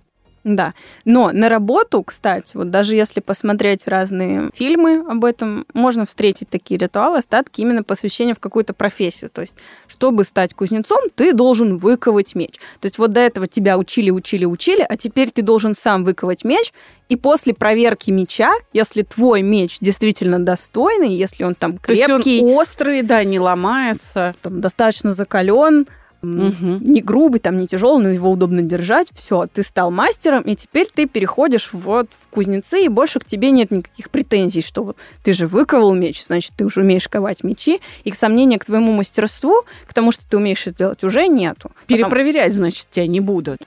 Да. 0.44 0.74
Но 1.04 1.30
на 1.32 1.48
работу, 1.48 2.02
кстати, 2.02 2.56
вот 2.56 2.70
даже 2.70 2.94
если 2.94 3.20
посмотреть 3.20 3.86
разные 3.86 4.50
фильмы 4.54 5.04
об 5.08 5.24
этом, 5.24 5.66
можно 5.74 6.06
встретить 6.06 6.48
такие 6.48 6.78
ритуалы, 6.78 7.18
остатки 7.18 7.60
именно 7.60 7.82
посвящения 7.82 8.34
в 8.34 8.38
какую-то 8.38 8.72
профессию. 8.72 9.30
То 9.30 9.42
есть, 9.42 9.56
чтобы 9.88 10.24
стать 10.24 10.54
кузнецом, 10.54 10.98
ты 11.14 11.32
должен 11.32 11.76
выковать 11.78 12.34
меч. 12.34 12.54
То 12.80 12.86
есть 12.86 12.98
вот 12.98 13.12
до 13.12 13.20
этого 13.20 13.46
тебя 13.46 13.78
учили, 13.78 14.10
учили, 14.10 14.44
учили, 14.44 14.86
а 14.88 14.96
теперь 14.96 15.30
ты 15.30 15.42
должен 15.42 15.74
сам 15.74 16.04
выковать 16.04 16.44
меч, 16.44 16.72
и 17.08 17.16
после 17.16 17.54
проверки 17.54 18.10
меча, 18.10 18.52
если 18.72 19.02
твой 19.02 19.42
меч 19.42 19.78
действительно 19.80 20.38
достойный, 20.38 21.14
если 21.14 21.44
он 21.44 21.54
там 21.54 21.78
крепкий... 21.78 22.06
То 22.06 22.28
есть 22.28 22.42
он 22.42 22.50
острый, 22.50 23.02
да, 23.02 23.24
не 23.24 23.40
ломается. 23.40 24.34
Там 24.42 24.60
достаточно 24.60 25.12
закален, 25.12 25.86
угу. 26.22 26.78
не 26.80 27.00
грубый, 27.00 27.40
там, 27.40 27.58
не 27.58 27.66
тяжелый, 27.66 28.02
но 28.02 28.10
его 28.10 28.30
удобно 28.30 28.62
держать. 28.62 29.08
Все, 29.14 29.46
ты 29.52 29.62
стал 29.62 29.90
мастером, 29.90 30.42
и 30.42 30.56
теперь 30.56 30.88
ты 30.92 31.06
переходишь 31.06 31.70
вот 31.72 32.08
в 32.10 32.28
кузнецы, 32.28 32.84
и 32.84 32.88
больше 32.88 33.20
к 33.20 33.24
тебе 33.24 33.50
нет 33.50 33.70
никаких 33.70 34.10
претензий, 34.10 34.62
что 34.62 34.96
ты 35.22 35.32
же 35.32 35.46
выковал 35.46 35.94
меч, 35.94 36.24
значит, 36.24 36.52
ты 36.56 36.64
уже 36.64 36.80
умеешь 36.80 37.08
ковать 37.08 37.44
мечи, 37.44 37.80
и 38.04 38.10
к 38.10 38.16
сомнения 38.16 38.58
к 38.58 38.64
твоему 38.64 38.92
мастерству, 38.92 39.54
к 39.86 39.94
тому, 39.94 40.12
что 40.12 40.28
ты 40.28 40.36
умеешь 40.36 40.66
это 40.66 40.78
делать, 40.78 41.04
уже 41.04 41.26
нету. 41.28 41.70
Перепроверять, 41.86 42.54
значит, 42.54 42.88
тебя 42.90 43.06
не 43.06 43.20
будут. 43.20 43.58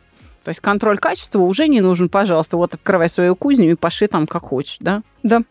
То 0.43 0.49
есть 0.49 0.59
контроль 0.59 0.97
качества 0.97 1.39
уже 1.39 1.67
не 1.67 1.81
нужен, 1.81 2.09
пожалуйста. 2.09 2.57
Вот 2.57 2.73
открывай 2.73 3.09
свою 3.09 3.35
кузню 3.35 3.71
и 3.71 3.75
поши 3.75 4.07
там 4.07 4.25
как 4.25 4.43
хочешь, 4.43 4.77
да? 4.79 5.03
Да. 5.21 5.43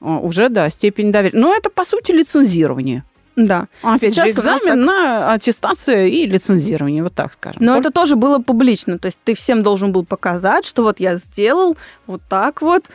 Уже, 0.00 0.50
да, 0.50 0.68
степень 0.68 1.10
доверия. 1.10 1.38
Но 1.38 1.54
это, 1.54 1.70
по 1.70 1.84
сути, 1.84 2.12
лицензирование. 2.12 3.02
Да. 3.36 3.68
А 3.82 3.94
опять 3.94 4.14
Сейчас 4.14 4.26
же, 4.28 4.32
экзамен 4.32 4.60
так... 4.60 4.76
на 4.76 5.32
аттестацию 5.34 6.10
и 6.10 6.26
лицензирование, 6.26 7.02
вот 7.02 7.14
так 7.14 7.34
скажем. 7.34 7.62
Но 7.62 7.74
Только... 7.74 7.88
это 7.88 7.94
тоже 7.94 8.16
было 8.16 8.38
публично, 8.38 8.98
то 8.98 9.06
есть 9.06 9.18
ты 9.24 9.34
всем 9.34 9.62
должен 9.62 9.92
был 9.92 10.04
показать, 10.04 10.66
что 10.66 10.82
вот 10.82 11.00
я 11.00 11.16
сделал 11.16 11.76
вот 12.06 12.22
так 12.28 12.62
вот. 12.62 12.86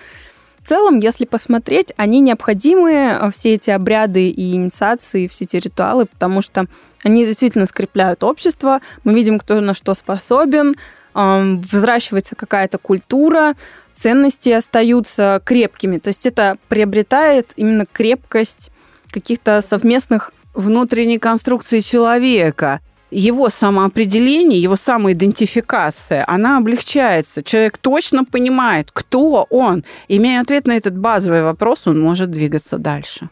В 0.63 0.67
целом, 0.67 0.99
если 0.99 1.25
посмотреть, 1.25 1.91
они 1.97 2.19
необходимы, 2.19 3.11
а, 3.11 3.31
все 3.31 3.53
эти 3.53 3.71
обряды 3.71 4.29
и 4.29 4.53
инициации, 4.53 5.27
все 5.27 5.45
эти 5.45 5.55
ритуалы, 5.55 6.05
потому 6.05 6.41
что 6.41 6.67
Они 7.03 7.25
действительно 7.25 7.65
скрепляют 7.65 8.23
общество. 8.23 8.79
Мы 9.03 9.13
видим, 9.13 9.39
кто 9.39 9.59
на 9.59 9.73
что 9.73 9.93
способен. 9.95 10.75
Взращивается 11.13 12.35
какая-то 12.35 12.77
культура, 12.77 13.55
ценности 13.93 14.49
остаются 14.49 15.41
крепкими. 15.43 15.97
То 15.97 16.07
есть 16.07 16.25
это 16.25 16.57
приобретает 16.69 17.49
именно 17.57 17.85
крепкость 17.85 18.71
каких-то 19.11 19.61
совместных 19.61 20.33
внутренней 20.53 21.19
конструкции 21.19 21.79
человека 21.79 22.81
его 23.11 23.49
самоопределение, 23.49 24.61
его 24.61 24.77
самоидентификация, 24.77 26.23
она 26.27 26.57
облегчается. 26.57 27.43
Человек 27.43 27.77
точно 27.77 28.23
понимает, 28.23 28.89
кто 28.91 29.45
он. 29.49 29.83
Имея 30.07 30.41
ответ 30.41 30.65
на 30.65 30.77
этот 30.77 30.97
базовый 30.97 31.43
вопрос, 31.43 31.87
он 31.87 31.99
может 31.99 32.31
двигаться 32.31 32.77
дальше. 32.77 33.29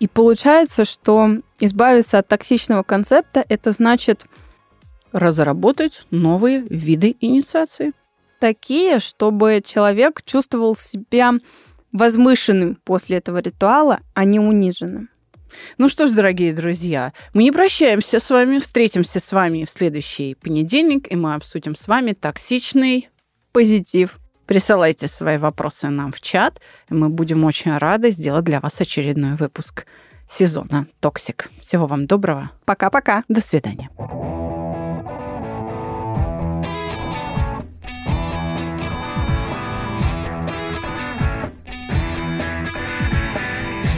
И 0.00 0.08
получается, 0.08 0.84
что 0.84 1.36
избавиться 1.60 2.18
от 2.18 2.28
токсичного 2.28 2.82
концепта– 2.82 3.44
это 3.48 3.72
значит 3.72 4.26
разработать 5.12 6.06
новые 6.10 6.60
виды 6.60 7.16
инициации. 7.20 7.92
Такие, 8.40 8.98
чтобы 8.98 9.62
человек 9.64 10.22
чувствовал 10.24 10.74
себя 10.74 11.34
возвышенным 11.94 12.76
после 12.84 13.16
этого 13.16 13.38
ритуала, 13.38 14.00
а 14.12 14.24
не 14.24 14.38
униженным. 14.38 15.08
Ну 15.78 15.88
что 15.88 16.08
ж, 16.08 16.10
дорогие 16.10 16.52
друзья, 16.52 17.12
мы 17.32 17.44
не 17.44 17.52
прощаемся 17.52 18.18
с 18.18 18.28
вами, 18.28 18.58
встретимся 18.58 19.20
с 19.20 19.32
вами 19.32 19.64
в 19.64 19.70
следующий 19.70 20.34
понедельник, 20.34 21.10
и 21.10 21.16
мы 21.16 21.34
обсудим 21.34 21.76
с 21.76 21.86
вами 21.86 22.12
токсичный 22.12 23.08
позитив. 23.52 24.18
Присылайте 24.46 25.06
свои 25.08 25.38
вопросы 25.38 25.88
нам 25.88 26.12
в 26.12 26.20
чат, 26.20 26.60
и 26.90 26.94
мы 26.94 27.08
будем 27.08 27.44
очень 27.44 27.78
рады 27.78 28.10
сделать 28.10 28.44
для 28.44 28.60
вас 28.60 28.80
очередной 28.80 29.36
выпуск 29.36 29.86
сезона 30.28 30.86
«Toxic». 31.00 31.50
Всего 31.60 31.86
вам 31.86 32.06
доброго. 32.06 32.50
Пока-пока. 32.66 33.22
До 33.28 33.40
свидания. 33.40 33.90